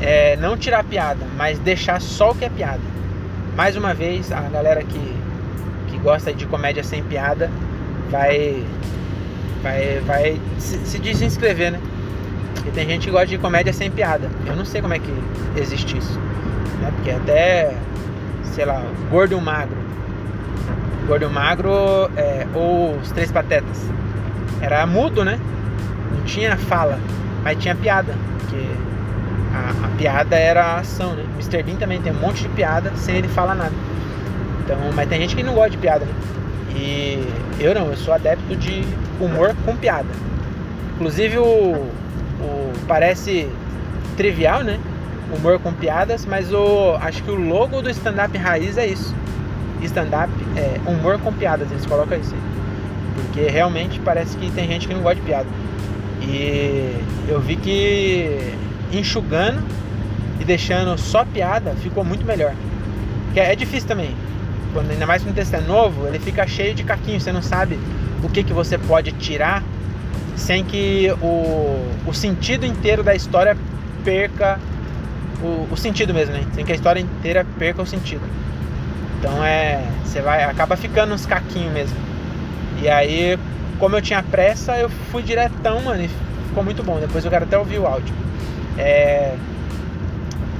é, 0.00 0.36
não 0.36 0.56
tirar 0.56 0.84
piada, 0.84 1.26
mas 1.36 1.58
deixar 1.58 2.00
só 2.00 2.30
o 2.30 2.34
que 2.34 2.44
é 2.44 2.48
piada. 2.48 2.80
Mais 3.56 3.76
uma 3.76 3.94
vez, 3.94 4.32
a 4.32 4.40
galera 4.42 4.82
que, 4.82 5.16
que 5.88 5.98
gosta 5.98 6.32
de 6.32 6.46
comédia 6.46 6.84
sem 6.84 7.02
piada 7.02 7.50
vai 8.10 8.64
vai, 9.62 10.00
vai 10.06 10.40
se, 10.58 10.78
se 10.86 10.98
desinscrever, 10.98 11.72
né? 11.72 11.80
Porque 12.54 12.70
tem 12.70 12.86
gente 12.86 13.06
que 13.06 13.10
gosta 13.10 13.26
de 13.26 13.38
comédia 13.38 13.72
sem 13.72 13.90
piada. 13.90 14.30
Eu 14.46 14.56
não 14.56 14.64
sei 14.64 14.80
como 14.80 14.94
é 14.94 14.98
que 14.98 15.12
existe 15.56 15.96
isso. 15.96 16.18
Né? 16.80 16.92
Porque 16.94 17.10
até, 17.10 17.74
sei 18.44 18.64
lá, 18.64 18.82
gordo 19.10 19.40
magro. 19.40 19.76
Gordo 21.06 21.30
magro 21.30 22.10
é, 22.16 22.46
ou 22.54 22.96
os 22.96 23.10
três 23.12 23.30
patetas 23.30 23.82
era 24.60 24.86
mudo, 24.86 25.24
né? 25.24 25.38
Não 26.12 26.24
tinha 26.24 26.56
fala, 26.56 26.98
mas 27.46 27.62
tinha 27.62 27.76
piada, 27.76 28.12
porque 28.40 28.56
a, 29.54 29.86
a, 29.86 29.88
piada 29.96 30.34
era 30.34 30.64
a 30.64 30.78
ação, 30.80 31.14
né? 31.14 31.24
Mr. 31.34 31.62
Bean 31.62 31.76
também 31.76 32.02
tem 32.02 32.10
um 32.10 32.18
monte 32.18 32.42
de 32.42 32.48
piada 32.48 32.90
sem 32.96 33.18
ele 33.18 33.28
falar 33.28 33.54
nada. 33.54 33.72
Então, 34.64 34.76
mas 34.96 35.08
tem 35.08 35.20
gente 35.20 35.36
que 35.36 35.44
não 35.44 35.54
gosta 35.54 35.70
de 35.70 35.78
piada, 35.78 36.04
né? 36.04 36.12
E 36.74 37.24
eu 37.60 37.72
não, 37.72 37.86
eu 37.86 37.96
sou 37.96 38.12
adepto 38.12 38.56
de 38.56 38.84
humor 39.20 39.54
com 39.64 39.76
piada. 39.76 40.08
Inclusive 40.96 41.38
o, 41.38 41.88
o 42.40 42.72
parece 42.88 43.48
trivial, 44.16 44.64
né? 44.64 44.80
humor 45.32 45.60
com 45.60 45.72
piadas, 45.72 46.26
mas 46.26 46.52
o 46.52 46.96
acho 47.00 47.22
que 47.22 47.30
o 47.30 47.36
logo 47.36 47.80
do 47.80 47.88
stand-up 47.90 48.36
raiz 48.36 48.76
é 48.76 48.88
isso. 48.88 49.14
Stand-up 49.82 50.32
é 50.56 50.80
humor 50.90 51.20
com 51.20 51.32
piadas, 51.32 51.70
eles 51.70 51.86
colocam 51.86 52.18
isso 52.18 52.34
aí. 52.34 52.40
Porque 53.14 53.48
realmente 53.48 54.00
parece 54.00 54.36
que 54.36 54.50
tem 54.50 54.66
gente 54.66 54.88
que 54.88 54.94
não 54.94 55.02
gosta 55.02 55.20
de 55.20 55.22
piada. 55.22 55.46
E 56.28 56.94
eu 57.28 57.40
vi 57.40 57.56
que 57.56 58.54
enxugando 58.92 59.62
e 60.40 60.44
deixando 60.44 60.96
só 60.98 61.24
piada 61.24 61.74
ficou 61.82 62.04
muito 62.04 62.24
melhor. 62.24 62.54
Que 63.32 63.40
é 63.40 63.54
difícil 63.54 63.88
também. 63.88 64.14
Quando, 64.72 64.90
ainda 64.90 65.06
mais 65.06 65.22
quando 65.22 65.32
o 65.32 65.34
texto 65.34 65.54
é 65.54 65.60
novo, 65.60 66.06
ele 66.06 66.18
fica 66.18 66.46
cheio 66.46 66.74
de 66.74 66.82
caquinho, 66.82 67.20
você 67.20 67.32
não 67.32 67.42
sabe 67.42 67.78
o 68.22 68.28
que, 68.28 68.42
que 68.42 68.52
você 68.52 68.76
pode 68.76 69.12
tirar 69.12 69.62
sem 70.36 70.62
que 70.62 71.10
o, 71.22 71.88
o 72.06 72.12
sentido 72.12 72.66
inteiro 72.66 73.02
da 73.02 73.14
história 73.14 73.56
perca 74.04 74.58
o, 75.42 75.68
o 75.72 75.76
sentido 75.76 76.12
mesmo, 76.12 76.34
né? 76.34 76.44
Sem 76.54 76.64
que 76.64 76.72
a 76.72 76.74
história 76.74 77.00
inteira 77.00 77.46
perca 77.58 77.82
o 77.82 77.86
sentido. 77.86 78.22
Então 79.18 79.44
é. 79.44 79.82
Você 80.04 80.20
vai. 80.20 80.44
acaba 80.44 80.76
ficando 80.76 81.14
uns 81.14 81.26
caquinhos 81.26 81.72
mesmo. 81.72 81.96
E 82.80 82.88
aí, 82.88 83.38
como 83.78 83.96
eu 83.96 84.02
tinha 84.02 84.22
pressa, 84.22 84.76
eu 84.76 84.88
fui 84.88 85.22
diretão, 85.22 85.80
mano, 85.82 86.02
e 86.02 86.10
ficou 86.48 86.64
muito 86.64 86.82
bom. 86.82 86.98
Depois 86.98 87.24
eu 87.24 87.30
quero 87.30 87.44
até 87.44 87.58
ouvir 87.58 87.78
o 87.78 87.86
áudio. 87.86 88.14
É. 88.78 89.34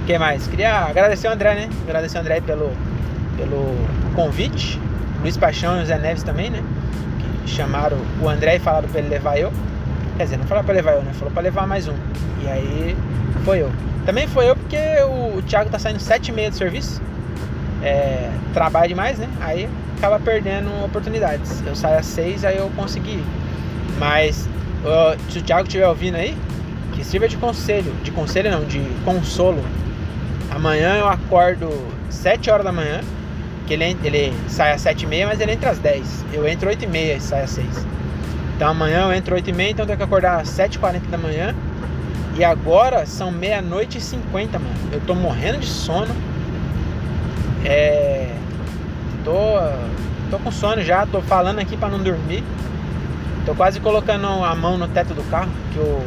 O 0.03 0.07
que 0.07 0.19
mais? 0.19 0.47
Queria 0.47 0.73
agradecer 0.73 1.29
o 1.29 1.33
André, 1.33 1.55
né? 1.55 1.69
Agradecer 1.83 2.19
o 2.19 2.21
André 2.21 2.41
pelo, 2.41 2.71
pelo 3.37 3.75
convite. 4.15 4.81
Luiz 5.21 5.37
Paixão 5.37 5.79
e 5.81 5.83
o 5.83 5.87
Zé 5.87 5.99
Neves 5.99 6.23
também, 6.23 6.51
né? 6.51 6.63
Que 7.45 7.51
chamaram 7.51 7.99
o 8.21 8.29
André 8.29 8.57
e 8.57 8.59
falaram 8.59 8.89
pra 8.89 9.01
ele 9.01 9.09
levar 9.09 9.39
eu. 9.39 9.53
Quer 10.17 10.25
dizer, 10.25 10.37
não 10.37 10.47
falaram 10.47 10.67
pra 10.67 10.75
levar 10.75 10.93
eu, 10.93 11.03
né? 11.03 11.13
Falou 11.15 11.33
pra 11.33 11.43
levar 11.43 11.67
mais 11.67 11.89
um. 11.89 11.95
E 12.43 12.49
aí 12.49 12.97
foi 13.45 13.63
eu. 13.63 13.73
Também 14.05 14.29
foi 14.29 14.49
eu 14.49 14.55
porque 14.55 14.79
o, 15.37 15.43
Thiago 15.43 15.69
tá 15.69 15.79
saindo 15.79 15.99
sete 15.99 16.29
e 16.29 16.33
meia 16.33 16.51
do 16.51 16.57
serviço. 16.57 17.03
É, 17.83 18.31
trabalha 18.55 18.89
demais, 18.89 19.19
né? 19.19 19.29
Aí 19.41 19.69
acaba 19.99 20.19
perdendo 20.19 20.69
oportunidades. 20.85 21.63
Eu 21.67 21.77
saio 21.77 21.99
às 21.99 22.07
seis, 22.07 22.45
aí 22.45 22.57
eu 22.57 22.71
consegui. 22.75 23.23
Mas 23.99 24.49
uh, 24.85 25.17
se 25.31 25.39
o 25.39 25.43
Thiago 25.43 25.67
estiver 25.67 25.87
ouvindo 25.87 26.17
aí, 26.17 26.37
que 26.93 27.05
sirva 27.05 27.29
de 27.29 27.37
conselho. 27.37 27.93
De 28.03 28.11
conselho 28.11 28.51
não, 28.51 28.65
de 28.65 28.81
consolo. 29.05 29.63
Amanhã 30.51 30.97
eu 30.97 31.09
acordo 31.09 31.71
sete 32.09 32.51
horas 32.51 32.65
da 32.65 32.73
manhã. 32.73 33.01
Que 33.67 33.75
ele, 33.75 33.97
ele 34.05 34.33
sai 34.49 34.73
às 34.73 34.81
sete 34.81 35.03
e 35.05 35.07
meia, 35.07 35.27
mas 35.27 35.41
ele 35.41 35.53
entra 35.53 35.71
às 35.71 35.79
dez. 35.79 36.25
Eu 36.33 36.47
entro 36.47 36.69
oito 36.69 36.85
e 36.85 36.87
meia 36.87 37.17
e 37.17 37.21
sai 37.21 37.43
às 37.43 37.51
seis. 37.51 37.87
Então 38.55 38.69
amanhã 38.69 39.03
eu 39.03 39.13
entro 39.13 39.35
oito 39.35 39.51
e 39.51 39.53
meia, 39.53 39.71
então 39.71 39.83
eu 39.83 39.87
tenho 39.87 39.99
que 39.99 40.05
acordar 40.05 40.41
às 40.41 40.49
sete 40.49 40.79
quarenta 40.79 41.07
da 41.09 41.19
manhã. 41.19 41.55
E 42.39 42.45
agora 42.45 43.07
são 43.07 43.31
meia-noite 43.31 43.99
e 43.99 44.01
cinquenta, 44.01 44.59
mano. 44.59 44.75
Eu 44.93 45.01
tô 45.01 45.15
morrendo 45.15 45.59
de 45.59 45.67
sono. 45.67 46.15
É. 47.67 48.33
Tô. 49.25 49.33
Tô 50.31 50.39
com 50.41 50.51
sono 50.51 50.83
já, 50.83 51.07
tô 51.07 51.21
falando 51.21 51.61
aqui 51.61 51.77
para 51.77 51.89
não 51.89 51.99
dormir. 51.99 52.43
Tô 53.45 53.55
quase 53.55 53.79
colocando 53.79 54.27
a 54.27 54.55
mão 54.55 54.77
no 54.77 54.89
teto 54.89 55.15
do 55.15 55.23
carro, 55.31 55.51
que 55.73 55.79
o. 55.79 56.03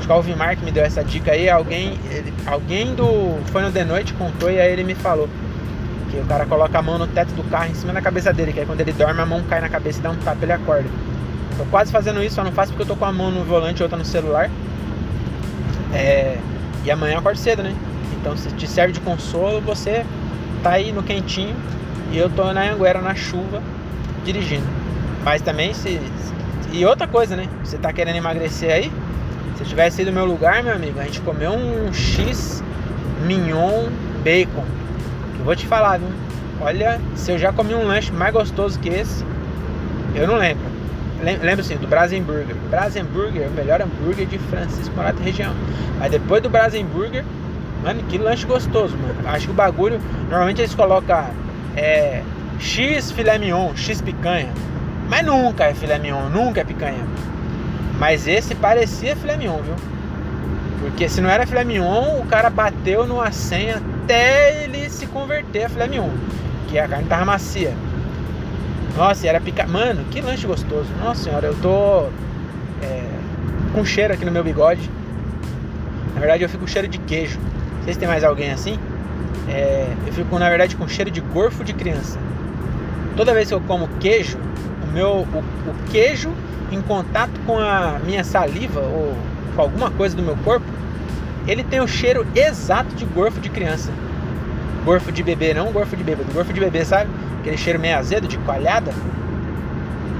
Que 0.00 0.10
o 0.10 0.12
Alvimar 0.12 0.56
que 0.56 0.64
me 0.64 0.70
deu 0.70 0.84
essa 0.84 1.02
dica 1.02 1.32
aí. 1.32 1.48
Alguém. 1.48 1.98
Ele, 2.10 2.32
alguém 2.46 2.94
do. 2.94 3.38
Foi 3.46 3.62
no 3.62 3.70
The 3.70 3.84
Noite, 3.84 4.12
contou 4.14 4.50
e 4.50 4.60
aí 4.60 4.72
ele 4.72 4.84
me 4.84 4.94
falou. 4.94 5.28
Que 6.10 6.18
o 6.18 6.24
cara 6.24 6.46
coloca 6.46 6.78
a 6.78 6.82
mão 6.82 6.98
no 6.98 7.06
teto 7.06 7.32
do 7.34 7.42
carro 7.50 7.70
em 7.70 7.74
cima 7.74 7.92
da 7.92 8.00
cabeça 8.00 8.32
dele, 8.32 8.52
que 8.52 8.60
aí 8.60 8.66
quando 8.66 8.80
ele 8.80 8.92
dorme 8.92 9.20
a 9.20 9.26
mão 9.26 9.42
cai 9.48 9.60
na 9.60 9.68
cabeça 9.68 9.98
e 9.98 10.02
dá 10.02 10.10
um 10.10 10.16
tapa 10.16 10.38
ele 10.42 10.52
acorda. 10.52 10.88
Tô 11.56 11.64
quase 11.66 11.90
fazendo 11.90 12.22
isso, 12.22 12.36
só 12.36 12.44
não 12.44 12.52
faço 12.52 12.72
porque 12.72 12.82
eu 12.82 12.86
tô 12.86 12.96
com 12.96 13.04
a 13.04 13.12
mão 13.12 13.30
no 13.30 13.44
volante 13.44 13.80
e 13.80 13.82
outra 13.82 13.96
no 13.96 14.04
celular. 14.04 14.50
É, 15.92 16.38
e 16.84 16.90
amanhã 16.90 17.14
eu 17.14 17.18
acordo 17.18 17.38
cedo, 17.38 17.62
né? 17.62 17.74
Então 18.20 18.36
se 18.36 18.48
te 18.50 18.66
serve 18.66 18.92
de 18.92 19.00
consolo, 19.00 19.60
você 19.60 20.04
tá 20.64 20.70
aí 20.70 20.92
no 20.92 21.02
quentinho 21.02 21.54
e 22.10 22.16
eu 22.16 22.30
tô 22.30 22.50
na 22.52 22.72
Anguera 22.72 23.00
na 23.02 23.14
chuva 23.14 23.62
dirigindo. 24.24 24.66
Mas 25.22 25.42
também 25.42 25.74
se. 25.74 26.00
E 26.72 26.84
outra 26.84 27.06
coisa, 27.06 27.36
né? 27.36 27.48
Você 27.62 27.76
tá 27.76 27.92
querendo 27.92 28.16
emagrecer 28.16 28.72
aí? 28.72 28.92
Se 29.58 29.64
tivesse 29.64 30.02
ido 30.02 30.10
no 30.10 30.16
meu 30.16 30.26
lugar, 30.26 30.62
meu 30.62 30.74
amigo, 30.74 30.98
a 30.98 31.04
gente 31.04 31.20
comeu 31.20 31.52
um 31.52 31.92
X 31.92 32.64
mignon 33.24 33.88
bacon. 34.24 34.64
Eu 35.38 35.44
vou 35.44 35.54
te 35.54 35.66
falar, 35.66 35.98
viu? 35.98 36.08
Olha, 36.60 37.00
se 37.14 37.30
eu 37.30 37.38
já 37.38 37.52
comi 37.52 37.74
um 37.74 37.86
lanche 37.86 38.10
mais 38.10 38.32
gostoso 38.32 38.80
que 38.80 38.88
esse, 38.88 39.24
eu 40.14 40.26
não 40.26 40.36
lembro. 40.36 40.64
Lembro 41.22 41.60
assim, 41.60 41.76
do 41.76 41.86
Brasenburger. 41.86 42.56
Brasenburger 42.70 43.42
é 43.42 43.48
o 43.48 43.52
melhor 43.52 43.80
hambúrguer 43.80 44.26
de 44.26 44.38
Francisco 44.38 44.94
Morato 44.96 45.22
região. 45.22 45.54
Mas 45.98 46.10
depois 46.10 46.42
do 46.42 46.50
Brasenburger, 46.50 47.24
mano, 47.84 48.02
que 48.04 48.18
lanche 48.18 48.46
gostoso, 48.46 48.96
mano. 48.96 49.28
Acho 49.28 49.46
que 49.46 49.52
o 49.52 49.54
bagulho, 49.54 50.00
normalmente 50.28 50.60
eles 50.60 50.74
colocam 50.74 51.24
é, 51.76 52.22
X 52.58 53.12
filé 53.12 53.38
mignon, 53.38 53.76
X 53.76 54.00
picanha. 54.00 54.52
Mas 55.08 55.24
nunca 55.24 55.64
é 55.64 55.74
filé 55.74 55.98
mignon, 55.98 56.28
nunca 56.30 56.62
é 56.62 56.64
picanha. 56.64 57.04
Mas 57.98 58.26
esse 58.26 58.54
parecia 58.54 59.14
filé 59.14 59.36
mignon, 59.36 59.58
viu? 59.58 59.74
Porque 60.80 61.08
se 61.08 61.20
não 61.20 61.28
era 61.28 61.46
filé 61.46 61.64
mignon, 61.64 62.20
o 62.20 62.26
cara 62.26 62.50
bateu 62.50 63.06
numa 63.06 63.30
senha 63.30 63.82
até 64.02 64.64
ele 64.64 64.88
se 64.88 65.06
converter 65.06 65.64
a 65.64 65.68
filé 65.68 65.86
mignon. 65.86 66.10
Que 66.68 66.78
a 66.78 66.88
carne 66.88 67.06
tava 67.06 67.24
macia. 67.24 67.74
Nossa, 68.96 69.26
era 69.26 69.40
pica. 69.40 69.66
Mano, 69.66 70.04
que 70.10 70.20
lanche 70.20 70.46
gostoso. 70.46 70.88
Nossa 71.02 71.24
senhora, 71.24 71.46
eu 71.46 71.54
tô 71.56 72.06
é, 72.82 73.02
com 73.72 73.84
cheiro 73.84 74.14
aqui 74.14 74.24
no 74.24 74.30
meu 74.30 74.44
bigode. 74.44 74.90
Na 76.14 76.20
verdade, 76.20 76.42
eu 76.42 76.48
fico 76.48 76.62
com 76.62 76.66
cheiro 76.66 76.86
de 76.86 76.98
queijo. 76.98 77.38
Sei 77.84 77.92
se 77.92 77.98
tem 77.98 78.08
mais 78.08 78.24
alguém 78.24 78.50
assim. 78.50 78.78
É, 79.48 79.86
eu 80.06 80.12
fico, 80.12 80.38
na 80.38 80.48
verdade, 80.48 80.76
com 80.76 80.88
cheiro 80.88 81.10
de 81.10 81.20
gorfo 81.20 81.62
de 81.62 81.72
criança. 81.72 82.18
Toda 83.16 83.32
vez 83.32 83.48
que 83.48 83.54
eu 83.54 83.60
como 83.60 83.88
queijo, 84.00 84.38
o 84.82 84.92
meu 84.92 85.08
o, 85.08 85.38
o 85.38 85.74
queijo 85.90 86.32
em 86.72 86.80
contato 86.80 87.32
com 87.46 87.58
a 87.58 88.00
minha 88.04 88.24
saliva 88.24 88.80
ou 88.80 89.14
com 89.54 89.62
alguma 89.62 89.90
coisa 89.90 90.16
do 90.16 90.22
meu 90.22 90.36
corpo, 90.38 90.66
ele 91.46 91.62
tem 91.62 91.80
o 91.80 91.86
cheiro 91.86 92.26
exato 92.34 92.94
de 92.94 93.04
gorfo 93.04 93.40
de 93.40 93.50
criança. 93.50 93.92
Gorfo 94.84 95.12
de 95.12 95.22
bebê, 95.22 95.54
não 95.54 95.70
gorfo 95.70 95.96
de 95.96 96.02
bêbado. 96.02 96.32
Gorfo 96.32 96.52
de 96.52 96.60
bebê, 96.60 96.84
sabe? 96.84 97.08
aquele 97.44 97.58
cheiro 97.58 97.78
meio 97.78 97.98
azedo 97.98 98.26
de 98.26 98.38
coalhada, 98.38 98.90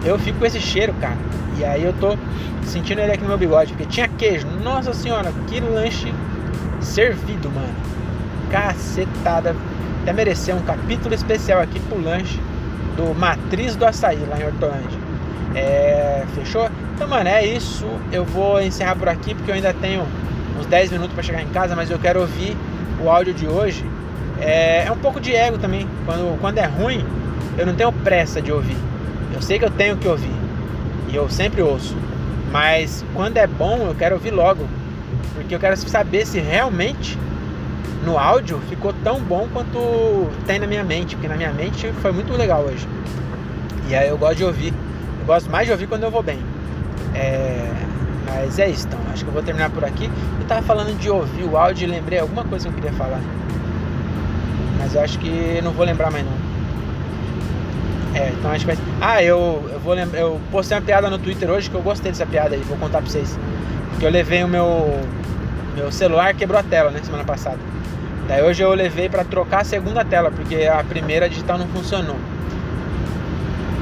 eu 0.04 0.18
fico 0.18 0.38
com 0.38 0.44
esse 0.44 0.61
cheiro, 0.61 0.92
cara. 1.00 1.16
E 1.59 1.64
aí 1.64 1.83
eu 1.83 1.94
tô 1.94 2.18
sentindo 2.64 3.00
ele 3.00 3.12
aqui 3.12 3.23
no 3.23 3.28
meu 3.28 3.38
bigode, 3.38 3.73
porque 3.73 3.87
tinha 3.87 4.06
queijo. 4.06 4.47
Nossa 4.62 4.92
senhora, 4.92 5.33
que 5.49 5.59
lanche 5.59 6.12
servido, 6.85 7.50
mano. 7.50 7.75
Cacetada. 8.50 9.55
Até 10.03 10.12
merecer 10.12 10.55
um 10.55 10.62
capítulo 10.62 11.14
especial 11.14 11.61
aqui 11.61 11.81
pro 11.81 12.00
lanche 12.00 12.38
do 12.97 13.14
Matriz 13.19 13.75
do 13.75 13.85
Açaí, 13.85 14.25
lá 14.29 14.38
em 14.38 14.45
Hortolândia. 14.45 14.99
É, 15.55 16.25
fechou? 16.35 16.69
Então, 16.95 17.09
mano, 17.09 17.29
é 17.29 17.47
isso. 17.47 17.87
Eu 18.12 18.25
vou 18.25 18.61
encerrar 18.61 18.97
por 18.97 19.09
aqui, 19.09 19.35
porque 19.35 19.50
eu 19.50 19.55
ainda 19.55 19.73
tenho 19.75 20.07
uns 20.59 20.67
10 20.67 20.93
minutos 20.93 21.14
para 21.14 21.23
chegar 21.23 21.43
em 21.43 21.49
casa, 21.49 21.75
mas 21.75 21.91
eu 21.91 21.99
quero 21.99 22.21
ouvir 22.21 22.57
o 23.03 23.11
áudio 23.11 23.35
de 23.35 23.47
hoje 23.47 23.85
é, 24.41 24.85
é 24.87 24.93
um 24.93 24.97
pouco 24.97 25.21
de 25.21 25.35
ego 25.35 25.59
também. 25.59 25.88
Quando, 26.05 26.38
quando 26.41 26.59
é 26.59 26.67
ruim, 26.67 27.05
eu 27.57 27.67
não 27.67 27.75
tenho 27.75 27.93
pressa 27.93 28.41
de 28.41 28.53
ouvir. 28.53 28.76
Eu 29.33 29.43
sei 29.43 29.59
que 29.59 29.64
eu 29.64 29.71
tenho 29.71 29.97
que 29.97 30.09
ouvir. 30.09 30.33
E 31.09 31.17
eu 31.17 31.29
sempre 31.29 31.62
ouço. 31.62 31.97
Mas 32.50 33.05
quando 33.14 33.37
é 33.37 33.47
bom, 33.47 33.87
eu 33.88 33.95
quero 33.95 34.14
ouvir 34.17 34.31
logo. 34.31 34.67
Porque 35.35 35.54
eu 35.54 35.61
quero 35.61 35.76
saber 35.76 36.26
se 36.26 36.38
realmente 36.38 37.19
no 38.04 38.19
áudio 38.19 38.61
ficou 38.69 38.93
tão 39.02 39.21
bom 39.21 39.49
quanto 39.52 40.28
tem 40.47 40.59
na 40.59 40.66
minha 40.66 40.85
mente. 40.85 41.16
Porque 41.16 41.28
na 41.28 41.37
minha 41.37 41.52
mente 41.52 41.90
foi 42.02 42.12
muito 42.12 42.33
legal 42.33 42.62
hoje. 42.62 42.87
E 43.88 43.95
aí 43.95 44.09
eu 44.09 44.19
gosto 44.19 44.37
de 44.37 44.45
ouvir. 44.45 44.75
Eu 45.21 45.26
gosto 45.26 45.50
mais 45.50 45.66
de 45.66 45.73
ouvir 45.73 45.87
quando 45.87 46.02
eu 46.04 46.11
vou 46.11 46.23
bem. 46.23 46.38
É... 47.14 47.71
Mas 48.26 48.59
é 48.59 48.69
isso, 48.69 48.87
então. 48.87 48.99
Acho 49.12 49.25
que 49.25 49.28
eu 49.28 49.35
vou 49.35 49.43
terminar 49.43 49.71
por 49.71 49.85
aqui. 49.85 50.11
Eu 50.40 50.47
tava 50.47 50.62
falando 50.62 50.97
de 50.99 51.11
ouvir 51.11 51.45
o 51.45 51.57
áudio 51.57 51.87
e 51.87 51.90
lembrei 51.90 52.19
alguma 52.19 52.45
coisa 52.45 52.69
que 52.69 52.75
eu 52.75 52.75
queria 52.75 52.93
falar. 52.97 53.21
Mas 54.78 54.95
eu 54.95 55.00
acho 55.00 55.19
que 55.19 55.61
não 55.62 55.73
vou 55.73 55.85
lembrar 55.85 56.11
mais 56.11 56.25
não. 56.25 56.54
É, 58.14 58.28
então 58.31 58.50
acho 58.50 58.64
que 58.64 58.75
vai. 58.75 58.85
Ah, 59.00 59.23
eu, 59.23 59.69
eu 59.73 59.81
vou 59.81 59.93
lembrar. 59.95 60.21
Eu 60.21 60.40
postei 60.50 60.76
uma 60.76 60.85
piada 60.85 61.11
no 61.11 61.19
Twitter 61.19 61.50
hoje 61.50 61.69
que 61.69 61.76
eu 61.76 61.83
gostei 61.83 62.12
dessa 62.12 62.25
piada 62.25 62.54
aí, 62.54 62.61
vou 62.62 62.78
contar 62.78 62.99
pra 63.02 63.11
vocês. 63.11 63.38
Porque 63.95 64.07
eu 64.07 64.11
levei 64.11 64.45
o 64.45 64.49
meu. 64.49 65.01
Meu 65.75 65.91
celular 65.91 66.35
quebrou 66.35 66.59
a 66.59 66.63
tela, 66.63 66.91
né, 66.91 67.01
semana 67.03 67.25
passada. 67.25 67.59
Daí 68.29 68.43
hoje 68.43 68.63
eu 68.63 68.73
levei 68.73 69.09
para 69.09 69.25
trocar 69.25 69.63
a 69.63 69.65
segunda 69.65 70.05
tela, 70.05 70.31
porque 70.31 70.67
a 70.67 70.85
primeira 70.85 71.29
digital 71.29 71.59
não 71.59 71.67
funcionou. 71.69 72.17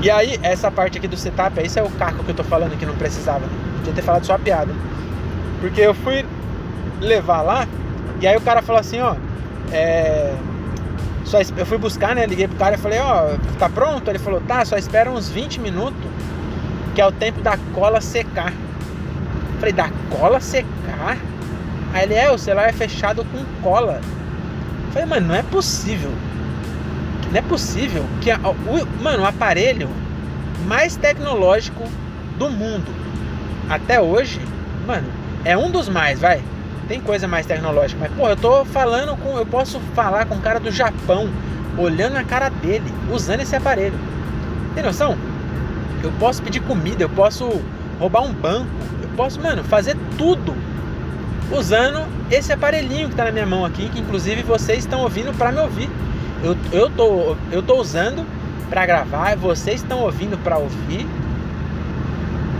E 0.02 0.10
aí, 0.10 0.38
essa 0.42 0.70
parte 0.70 0.98
aqui 0.98 1.06
do 1.06 1.16
setup, 1.16 1.60
esse 1.60 1.78
é 1.78 1.82
o 1.82 1.90
caco 1.90 2.24
que 2.24 2.30
eu 2.30 2.34
tô 2.34 2.42
falando 2.42 2.76
que 2.78 2.86
não 2.86 2.94
precisava, 2.96 3.40
né? 3.40 3.52
Podia 3.76 3.92
ter 3.92 4.02
falado 4.02 4.24
só 4.24 4.34
a 4.34 4.38
piada. 4.38 4.72
Porque 5.60 5.80
eu 5.80 5.94
fui 5.94 6.24
levar 7.00 7.42
lá, 7.42 7.68
e 8.20 8.26
aí 8.26 8.36
o 8.36 8.40
cara 8.40 8.62
falou 8.62 8.80
assim, 8.80 9.00
ó, 9.00 9.14
é, 9.70 10.34
só, 11.24 11.38
eu 11.56 11.64
fui 11.64 11.78
buscar, 11.78 12.14
né? 12.14 12.26
Liguei 12.26 12.48
pro 12.48 12.56
cara 12.56 12.74
e 12.74 12.78
falei, 12.78 12.98
ó, 12.98 13.28
oh, 13.28 13.58
tá 13.58 13.68
pronto? 13.68 14.10
Ele 14.10 14.18
falou, 14.18 14.40
tá, 14.40 14.64
só 14.64 14.76
espera 14.76 15.10
uns 15.10 15.28
20 15.28 15.60
minutos, 15.60 16.00
que 16.94 17.00
é 17.00 17.06
o 17.06 17.12
tempo 17.12 17.40
da 17.40 17.56
cola 17.72 18.00
secar. 18.00 18.52
Falei, 19.62 19.74
da 19.74 19.88
cola 20.10 20.40
secar? 20.40 21.16
Aí 21.92 22.02
ele 22.02 22.14
é, 22.14 22.28
o 22.32 22.36
celular 22.36 22.68
é 22.68 22.72
fechado 22.72 23.24
com 23.26 23.62
cola. 23.62 24.00
Eu 24.86 24.92
falei, 24.92 25.08
mano, 25.08 25.28
não 25.28 25.34
é 25.36 25.42
possível. 25.44 26.10
Não 27.30 27.38
é 27.38 27.42
possível 27.42 28.04
que 28.20 28.32
a, 28.32 28.38
o, 28.38 29.00
mano, 29.00 29.22
o 29.22 29.24
aparelho 29.24 29.88
mais 30.66 30.96
tecnológico 30.96 31.84
do 32.36 32.50
mundo 32.50 32.92
até 33.70 34.00
hoje, 34.00 34.40
mano, 34.84 35.06
é 35.44 35.56
um 35.56 35.70
dos 35.70 35.88
mais, 35.88 36.18
vai. 36.18 36.42
Tem 36.88 37.00
coisa 37.00 37.28
mais 37.28 37.46
tecnológica, 37.46 38.00
mas 38.00 38.12
pô, 38.18 38.28
eu 38.28 38.36
tô 38.36 38.64
falando 38.64 39.16
com, 39.18 39.38
eu 39.38 39.46
posso 39.46 39.78
falar 39.94 40.26
com 40.26 40.34
um 40.34 40.40
cara 40.40 40.58
do 40.58 40.72
Japão, 40.72 41.30
olhando 41.78 42.14
na 42.14 42.24
cara 42.24 42.48
dele, 42.48 42.92
usando 43.12 43.42
esse 43.42 43.54
aparelho. 43.54 43.94
Tem 44.74 44.82
noção? 44.82 45.16
Eu 46.02 46.10
posso 46.18 46.42
pedir 46.42 46.58
comida, 46.62 47.04
eu 47.04 47.08
posso 47.08 47.62
roubar 48.00 48.22
um 48.22 48.32
banco, 48.32 48.66
posso, 49.12 49.40
mano, 49.40 49.62
fazer 49.64 49.96
tudo 50.16 50.54
usando 51.50 52.06
esse 52.30 52.52
aparelhinho 52.52 53.08
que 53.08 53.14
tá 53.14 53.24
na 53.24 53.32
minha 53.32 53.46
mão 53.46 53.64
aqui, 53.64 53.88
que 53.88 54.00
inclusive 54.00 54.42
vocês 54.42 54.80
estão 54.80 55.02
ouvindo 55.02 55.36
para 55.36 55.52
me 55.52 55.60
ouvir. 55.60 55.90
Eu, 56.42 56.56
eu, 56.72 56.90
tô, 56.90 57.36
eu 57.50 57.62
tô 57.62 57.80
usando 57.80 58.26
para 58.68 58.86
gravar, 58.86 59.36
vocês 59.36 59.82
estão 59.82 60.00
ouvindo 60.00 60.36
para 60.42 60.58
ouvir. 60.58 61.06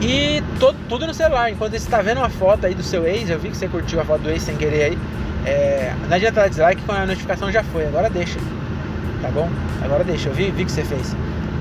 E 0.00 0.42
todo, 0.58 0.76
tudo 0.88 1.06
no 1.06 1.14
celular. 1.14 1.50
Enquanto 1.50 1.72
você 1.72 1.78
está 1.78 2.02
vendo 2.02 2.18
uma 2.18 2.28
foto 2.28 2.66
aí 2.66 2.74
do 2.74 2.82
seu 2.82 3.06
ex, 3.06 3.30
eu 3.30 3.38
vi 3.38 3.50
que 3.50 3.56
você 3.56 3.68
curtiu 3.68 4.00
a 4.00 4.04
foto 4.04 4.22
do 4.22 4.30
ex 4.30 4.42
sem 4.42 4.56
querer 4.56 4.84
aí. 4.84 4.98
É, 5.46 5.94
não 6.08 6.16
adianta 6.16 6.40
dar 6.40 6.48
dislike 6.48 6.82
quando 6.82 6.98
a 6.98 7.06
notificação 7.06 7.50
já 7.50 7.62
foi. 7.62 7.86
Agora 7.86 8.10
deixa. 8.10 8.38
Tá 9.20 9.30
bom? 9.30 9.48
Agora 9.82 10.04
deixa. 10.04 10.28
Eu 10.28 10.34
vi, 10.34 10.50
vi 10.50 10.64
que 10.64 10.72
você 10.72 10.84
fez. 10.84 11.16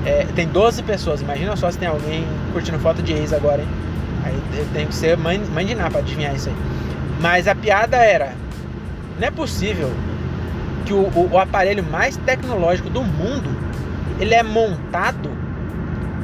É, 0.06 0.26
tem 0.36 0.48
12 0.48 0.84
pessoas. 0.84 1.22
Imagina 1.22 1.56
só 1.56 1.70
se 1.72 1.78
tem 1.78 1.88
alguém 1.88 2.26
curtindo 2.52 2.80
foto 2.80 3.02
de 3.02 3.14
ex 3.14 3.32
agora, 3.32 3.62
hein? 3.62 3.68
Aí 4.24 4.40
eu 4.58 4.68
tenho 4.74 4.88
que 4.88 4.96
ser 4.96 5.18
mãe, 5.18 5.40
mãe 5.54 5.66
de 5.66 5.76
nada 5.76 5.92
pra 5.92 6.00
adivinhar 6.00 6.36
isso 6.36 6.50
aí. 6.50 6.56
Mas 7.20 7.48
a 7.48 7.56
piada 7.56 7.98
era: 7.98 8.34
não 9.20 9.28
é 9.28 9.32
possível 9.32 9.92
que 10.86 10.94
o, 10.94 11.08
o, 11.16 11.30
o 11.32 11.38
aparelho 11.38 11.84
mais 11.84 12.18
tecnológico 12.18 12.90
do 12.90 13.04
mundo 13.04 13.50
ele 14.20 14.34
é 14.34 14.44
montado 14.44 15.30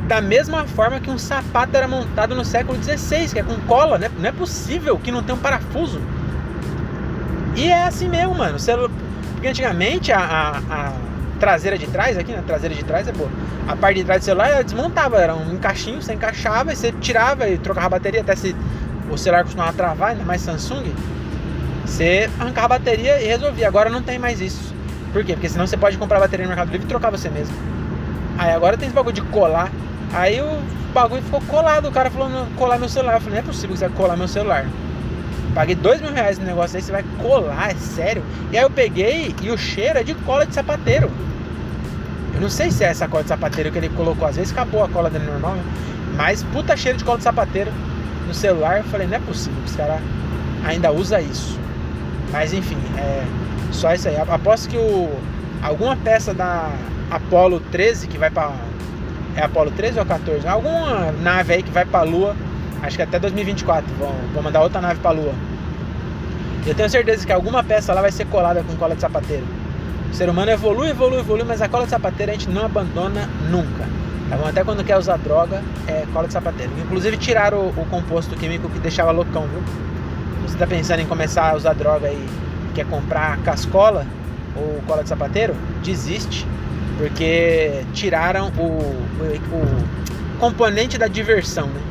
da 0.08 0.22
mesma 0.22 0.66
forma 0.66 1.00
que 1.00 1.10
um 1.10 1.18
sapato 1.18 1.76
era 1.76 1.88
montado 1.88 2.34
no 2.34 2.46
século 2.46 2.82
XVI, 2.82 3.28
que 3.34 3.40
é 3.40 3.44
com 3.44 3.56
cola, 3.62 3.98
né? 3.98 4.10
Não 4.18 4.30
é 4.30 4.32
possível 4.32 4.98
que 4.98 5.12
não 5.12 5.22
tenha 5.22 5.36
um 5.36 5.42
parafuso. 5.42 6.00
E 7.56 7.70
é 7.70 7.84
assim 7.84 8.08
mesmo, 8.08 8.36
mano. 8.36 8.58
Porque 9.34 9.48
antigamente 9.48 10.12
a, 10.14 10.20
a, 10.20 10.58
a 10.70 10.94
traseira 11.38 11.78
de 11.78 11.88
trás, 11.88 12.18
aqui, 12.18 12.32
na 12.32 12.40
né? 12.40 12.44
traseira 12.46 12.76
de 12.76 12.84
trás 12.84 13.08
é 13.08 13.12
boa. 13.12 13.30
A 13.68 13.76
parte 13.76 13.98
de 13.98 14.04
trás 14.04 14.22
do 14.22 14.26
celular 14.26 14.50
ela 14.50 14.64
desmontava, 14.64 15.18
era 15.18 15.36
um 15.36 15.54
encaixinho, 15.54 16.02
você 16.02 16.14
encaixava 16.14 16.74
e 16.74 16.76
você 16.76 16.92
tirava 16.92 17.48
e 17.50 17.58
trocava 17.58 17.88
a 17.88 17.90
bateria, 17.92 18.22
até 18.22 18.36
se 18.36 18.56
o 19.10 19.18
celular 19.18 19.44
costumava 19.44 19.74
travar, 19.74 20.12
ainda 20.12 20.24
mais 20.24 20.42
Samsung. 20.42 20.94
Você 21.86 22.30
arrancava 22.38 22.76
a 22.76 22.80
bateria 22.80 23.22
e 23.22 23.28
resolvia. 23.28 23.68
Agora 23.68 23.90
não 23.90 24.02
tem 24.02 24.20
mais 24.20 24.42
isso. 24.42 24.76
Por 25.14 25.24
quê? 25.24 25.34
Porque 25.34 25.48
senão 25.48 25.66
você 25.66 25.78
pode 25.78 25.98
comprar 25.98 26.20
bateria 26.20 26.46
no 26.46 26.50
Mercado 26.50 26.70
Livre 26.70 26.86
e 26.86 26.90
trocar 26.90 27.10
você 27.10 27.30
mesmo. 27.30 27.56
Aí 28.38 28.52
agora 28.52 28.78
tem 28.78 28.88
esse 28.88 28.96
bagulho 28.96 29.16
de 29.16 29.22
colar. 29.22 29.72
Aí 30.14 30.42
o 30.42 30.60
bagulho 30.94 31.22
ficou 31.22 31.42
colado. 31.42 31.88
O 31.88 31.92
cara 31.92 32.12
falou, 32.12 32.30
colar 32.58 32.78
meu 32.78 32.90
celular. 32.90 33.16
Eu 33.16 33.22
falei, 33.22 33.36
não 33.36 33.40
é 33.40 33.48
possível 33.48 33.72
que 33.72 33.80
você 33.80 33.88
vai 33.88 33.98
colar 33.98 34.18
meu 34.18 34.28
celular. 34.28 34.66
Paguei 35.58 35.74
dois 35.74 36.00
mil 36.00 36.14
reais 36.14 36.38
no 36.38 36.46
negócio 36.46 36.78
aí, 36.78 36.84
você 36.84 36.92
vai 36.92 37.04
colar, 37.20 37.72
é 37.72 37.74
sério? 37.74 38.24
E 38.52 38.58
aí 38.60 38.64
eu 38.64 38.70
peguei 38.70 39.34
e 39.42 39.50
o 39.50 39.58
cheiro 39.58 39.98
é 39.98 40.04
de 40.04 40.14
cola 40.14 40.46
de 40.46 40.54
sapateiro. 40.54 41.10
Eu 42.36 42.42
não 42.42 42.48
sei 42.48 42.70
se 42.70 42.84
é 42.84 42.90
essa 42.90 43.08
cola 43.08 43.24
de 43.24 43.30
sapateiro 43.30 43.72
que 43.72 43.80
ele 43.80 43.90
colocou. 43.90 44.28
Às 44.28 44.36
vezes 44.36 44.52
acabou 44.52 44.84
a 44.84 44.88
cola 44.88 45.10
dele 45.10 45.26
normal, 45.26 45.56
né? 45.56 45.64
Mas 46.16 46.44
puta 46.44 46.78
cheiro 46.78 47.00
de 47.00 47.04
cola 47.04 47.18
de 47.18 47.24
sapateiro 47.24 47.72
no 48.28 48.36
celular. 48.36 48.78
Eu 48.78 48.84
falei, 48.84 49.08
não 49.08 49.16
é 49.16 49.20
possível 49.20 49.60
que 49.64 49.70
esse 49.70 49.78
cara 49.78 50.00
ainda 50.64 50.92
usa 50.92 51.20
isso. 51.20 51.60
Mas 52.32 52.54
enfim, 52.54 52.78
é 52.96 53.26
só 53.72 53.96
isso 53.96 54.08
aí. 54.10 54.16
Aposto 54.16 54.70
que 54.70 54.78
o, 54.78 55.10
alguma 55.64 55.96
peça 55.96 56.36
da 56.36 56.70
Apollo 57.10 57.62
13 57.72 58.06
que 58.06 58.20
vai 58.20 58.30
para 58.30 58.52
é 59.36 59.42
Apollo 59.42 59.72
13 59.72 59.98
ou 59.98 60.06
14? 60.06 60.48
Alguma 60.48 61.12
nave 61.14 61.56
aí 61.56 61.64
que 61.64 61.72
vai 61.72 61.84
para 61.84 62.02
a 62.02 62.04
Lua, 62.04 62.36
acho 62.84 62.96
que 62.96 63.02
até 63.02 63.18
2024 63.18 63.92
vão, 63.96 64.14
vão 64.36 64.44
mandar 64.44 64.62
outra 64.62 64.80
nave 64.80 65.00
para 65.00 65.10
a 65.10 65.14
Lua. 65.14 65.47
Eu 66.68 66.76
tenho 66.76 66.90
certeza 66.90 67.26
que 67.26 67.32
alguma 67.32 67.64
peça 67.64 67.94
lá 67.94 68.02
vai 68.02 68.12
ser 68.12 68.26
colada 68.26 68.62
com 68.62 68.76
cola 68.76 68.94
de 68.94 69.00
sapateiro. 69.00 69.46
O 70.12 70.14
ser 70.14 70.30
humano 70.30 70.52
evolui, 70.52 70.90
evolui, 70.90 71.20
evolui, 71.20 71.46
mas 71.46 71.62
a 71.62 71.70
cola 71.70 71.86
de 71.86 71.92
sapateiro 71.92 72.30
a 72.30 72.36
gente 72.36 72.50
não 72.50 72.66
abandona 72.66 73.30
nunca. 73.50 73.86
Tá 74.30 74.36
bom? 74.36 74.46
Até 74.46 74.66
quando 74.66 74.84
quer 74.84 74.98
usar 74.98 75.16
droga, 75.18 75.64
é 75.88 76.06
cola 76.12 76.28
de 76.28 76.34
sapateiro. 76.34 76.70
Inclusive 76.78 77.16
tiraram 77.16 77.60
o, 77.60 77.70
o 77.70 77.86
composto 77.86 78.36
químico 78.36 78.68
que 78.68 78.80
deixava 78.80 79.12
loucão, 79.12 79.48
viu? 79.48 79.62
Se 80.42 80.42
você 80.42 80.54
está 80.56 80.68
pensando 80.68 81.00
em 81.00 81.06
começar 81.06 81.52
a 81.52 81.56
usar 81.56 81.74
droga 81.74 82.10
e 82.10 82.28
quer 82.76 82.86
comprar 82.86 83.38
cascola 83.38 84.06
ou 84.54 84.82
cola 84.86 85.04
de 85.04 85.10
sapateiro, 85.10 85.56
desiste, 85.82 86.46
porque 86.98 87.86
tiraram 87.94 88.52
o, 88.58 88.64
o, 88.64 89.56
o 89.56 90.38
componente 90.38 90.98
da 90.98 91.08
diversão, 91.08 91.68
né? 91.68 91.82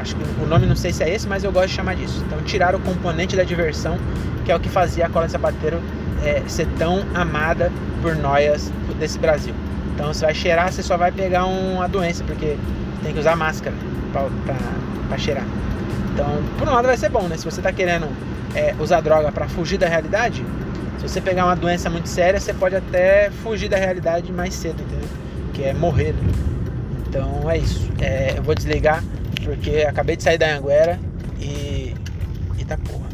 Acho 0.00 0.16
que 0.16 0.22
o 0.42 0.46
nome 0.46 0.66
não 0.66 0.76
sei 0.76 0.92
se 0.92 1.02
é 1.02 1.14
esse, 1.14 1.28
mas 1.28 1.44
eu 1.44 1.52
gosto 1.52 1.68
de 1.68 1.74
chamar 1.74 1.94
disso. 1.94 2.22
Então 2.26 2.40
tiraram 2.42 2.78
o 2.78 2.82
componente 2.82 3.36
da 3.36 3.44
diversão, 3.44 3.98
que 4.44 4.50
é 4.50 4.56
o 4.56 4.60
que 4.60 4.68
fazia 4.68 5.06
a 5.06 5.10
cola 5.10 5.26
de 5.26 5.32
sapateiro 5.32 5.80
é, 6.24 6.42
ser 6.48 6.66
tão 6.78 7.04
amada 7.14 7.70
por 8.00 8.16
nós 8.16 8.72
desse 8.98 9.18
Brasil. 9.18 9.54
Então 9.94 10.12
você 10.12 10.24
vai 10.24 10.34
cheirar, 10.34 10.72
você 10.72 10.82
só 10.82 10.96
vai 10.96 11.12
pegar 11.12 11.44
uma 11.44 11.86
doença, 11.86 12.24
porque 12.24 12.56
tem 13.02 13.12
que 13.12 13.18
usar 13.18 13.36
máscara 13.36 13.76
para 15.06 15.18
cheirar. 15.18 15.44
Então, 16.12 16.42
por 16.58 16.68
um 16.68 16.72
lado 16.72 16.86
vai 16.86 16.96
ser 16.96 17.08
bom, 17.08 17.22
né? 17.22 17.36
Se 17.36 17.44
você 17.44 17.60
está 17.60 17.72
querendo 17.72 18.08
é, 18.54 18.74
usar 18.78 19.00
droga 19.00 19.30
para 19.30 19.48
fugir 19.48 19.78
da 19.78 19.88
realidade, 19.88 20.44
se 20.98 21.08
você 21.08 21.20
pegar 21.20 21.44
uma 21.44 21.56
doença 21.56 21.88
muito 21.88 22.08
séria, 22.08 22.40
você 22.40 22.52
pode 22.52 22.76
até 22.76 23.30
fugir 23.42 23.68
da 23.68 23.76
realidade 23.76 24.32
mais 24.32 24.54
cedo, 24.54 24.82
entendeu? 24.82 25.08
Que 25.52 25.64
é 25.64 25.74
morrer. 25.74 26.12
Né? 26.12 26.32
Então 27.08 27.50
é 27.50 27.58
isso. 27.58 27.88
É, 28.00 28.34
eu 28.36 28.42
vou 28.42 28.54
desligar 28.54 29.02
porque 29.44 29.84
acabei 29.88 30.16
de 30.16 30.22
sair 30.22 30.38
da 30.38 30.56
Anguera 30.56 30.98
e. 31.40 31.94
Eita 32.58 32.76
porra. 32.78 33.08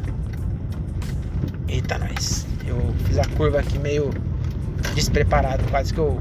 Eita 1.68 1.98
nós. 1.98 2.46
Eu 2.66 2.78
fiz 3.06 3.18
a 3.18 3.24
curva 3.36 3.60
aqui 3.60 3.78
meio 3.78 4.10
despreparado, 4.94 5.62
quase 5.70 5.92
que 5.92 6.00
eu. 6.00 6.20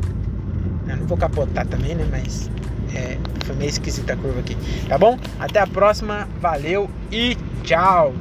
Eu 0.87 0.97
não 0.97 1.07
vou 1.07 1.17
capotar 1.17 1.65
também, 1.67 1.95
né? 1.95 2.07
Mas 2.09 2.49
é, 2.95 3.17
foi 3.45 3.55
meio 3.55 3.69
esquisita 3.69 4.13
a 4.13 4.17
curva 4.17 4.39
aqui. 4.39 4.55
Tá 4.87 4.97
bom? 4.97 5.17
Até 5.39 5.59
a 5.59 5.67
próxima. 5.67 6.27
Valeu 6.39 6.89
e 7.11 7.37
tchau! 7.63 8.13